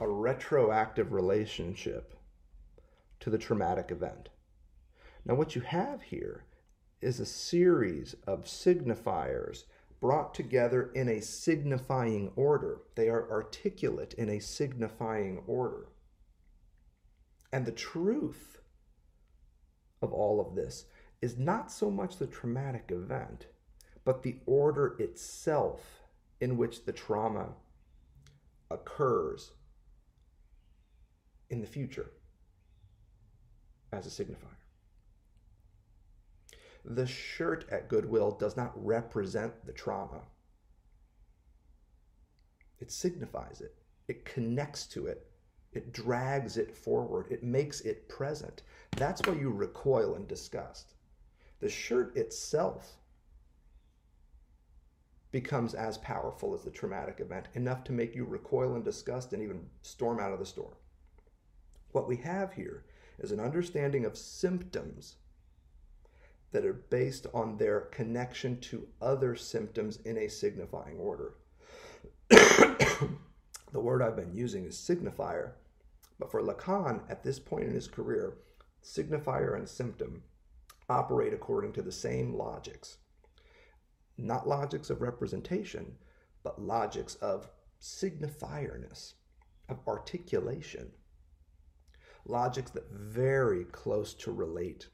a 0.00 0.08
retroactive 0.08 1.12
relationship 1.12 2.14
to 3.20 3.30
the 3.30 3.38
traumatic 3.38 3.90
event. 3.90 4.30
Now, 5.24 5.34
what 5.34 5.54
you 5.54 5.60
have 5.60 6.02
here 6.02 6.44
is 7.02 7.20
a 7.20 7.26
series 7.26 8.14
of 8.26 8.44
signifiers 8.44 9.64
brought 10.00 10.32
together 10.34 10.90
in 10.94 11.08
a 11.08 11.20
signifying 11.20 12.32
order. 12.34 12.80
They 12.94 13.08
are 13.08 13.30
articulate 13.30 14.14
in 14.14 14.30
a 14.30 14.40
signifying 14.40 15.42
order. 15.46 15.88
And 17.52 17.66
the 17.66 17.72
truth 17.72 18.58
of 20.00 20.12
all 20.12 20.40
of 20.40 20.54
this 20.54 20.86
is 21.20 21.36
not 21.36 21.70
so 21.70 21.90
much 21.90 22.16
the 22.16 22.26
traumatic 22.26 22.90
event, 22.90 23.46
but 24.04 24.22
the 24.22 24.38
order 24.46 24.96
itself 24.98 26.02
in 26.40 26.56
which 26.56 26.86
the 26.86 26.92
trauma 26.92 27.50
occurs 28.70 29.52
in 31.50 31.60
the 31.60 31.66
future 31.66 32.10
as 33.92 34.06
a 34.06 34.10
signifier. 34.10 34.56
The 36.84 37.06
shirt 37.06 37.66
at 37.70 37.88
Goodwill 37.88 38.30
does 38.30 38.56
not 38.56 38.72
represent 38.74 39.66
the 39.66 39.72
trauma. 39.72 40.22
It 42.78 42.90
signifies 42.90 43.60
it, 43.60 43.74
it 44.08 44.24
connects 44.24 44.86
to 44.86 45.06
it, 45.06 45.26
it 45.72 45.92
drags 45.92 46.56
it 46.56 46.74
forward, 46.74 47.26
it 47.30 47.42
makes 47.42 47.82
it 47.82 48.08
present. 48.08 48.62
That's 48.96 49.20
why 49.26 49.34
you 49.34 49.50
recoil 49.50 50.14
in 50.14 50.26
disgust. 50.26 50.94
The 51.60 51.68
shirt 51.68 52.16
itself 52.16 52.96
becomes 55.30 55.74
as 55.74 55.98
powerful 55.98 56.54
as 56.54 56.62
the 56.62 56.70
traumatic 56.70 57.20
event, 57.20 57.48
enough 57.54 57.84
to 57.84 57.92
make 57.92 58.14
you 58.14 58.24
recoil 58.24 58.74
in 58.74 58.82
disgust 58.82 59.32
and 59.32 59.42
even 59.42 59.68
storm 59.82 60.18
out 60.18 60.32
of 60.32 60.38
the 60.38 60.46
store. 60.46 60.76
What 61.92 62.08
we 62.08 62.16
have 62.16 62.52
here 62.52 62.84
is 63.18 63.32
an 63.32 63.40
understanding 63.40 64.04
of 64.04 64.16
symptoms 64.16 65.16
that 66.52 66.64
are 66.64 66.72
based 66.72 67.26
on 67.32 67.56
their 67.56 67.80
connection 67.80 68.58
to 68.60 68.88
other 69.00 69.36
symptoms 69.36 69.98
in 70.04 70.18
a 70.18 70.28
signifying 70.28 70.98
order. 70.98 71.34
the 72.28 73.08
word 73.74 74.02
I've 74.02 74.16
been 74.16 74.34
using 74.34 74.64
is 74.64 74.76
signifier, 74.76 75.52
but 76.18 76.30
for 76.30 76.42
Lacan, 76.42 77.02
at 77.08 77.22
this 77.22 77.38
point 77.38 77.64
in 77.64 77.74
his 77.74 77.88
career, 77.88 78.34
signifier 78.82 79.56
and 79.56 79.68
symptom 79.68 80.22
operate 80.88 81.32
according 81.32 81.72
to 81.72 81.82
the 81.82 81.92
same 81.92 82.34
logics. 82.34 82.98
Not 84.18 84.48
logics 84.48 84.90
of 84.90 85.02
representation, 85.02 85.96
but 86.42 86.60
logics 86.60 87.14
of 87.16 87.48
signifierness, 87.80 89.14
of 89.68 89.78
articulation. 89.86 90.90
Logics 92.26 92.70
that 92.72 92.90
very 92.90 93.64
close 93.64 94.14
to 94.14 94.32
relate 94.32 94.88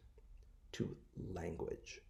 to 0.72 0.96
language. 1.32 2.00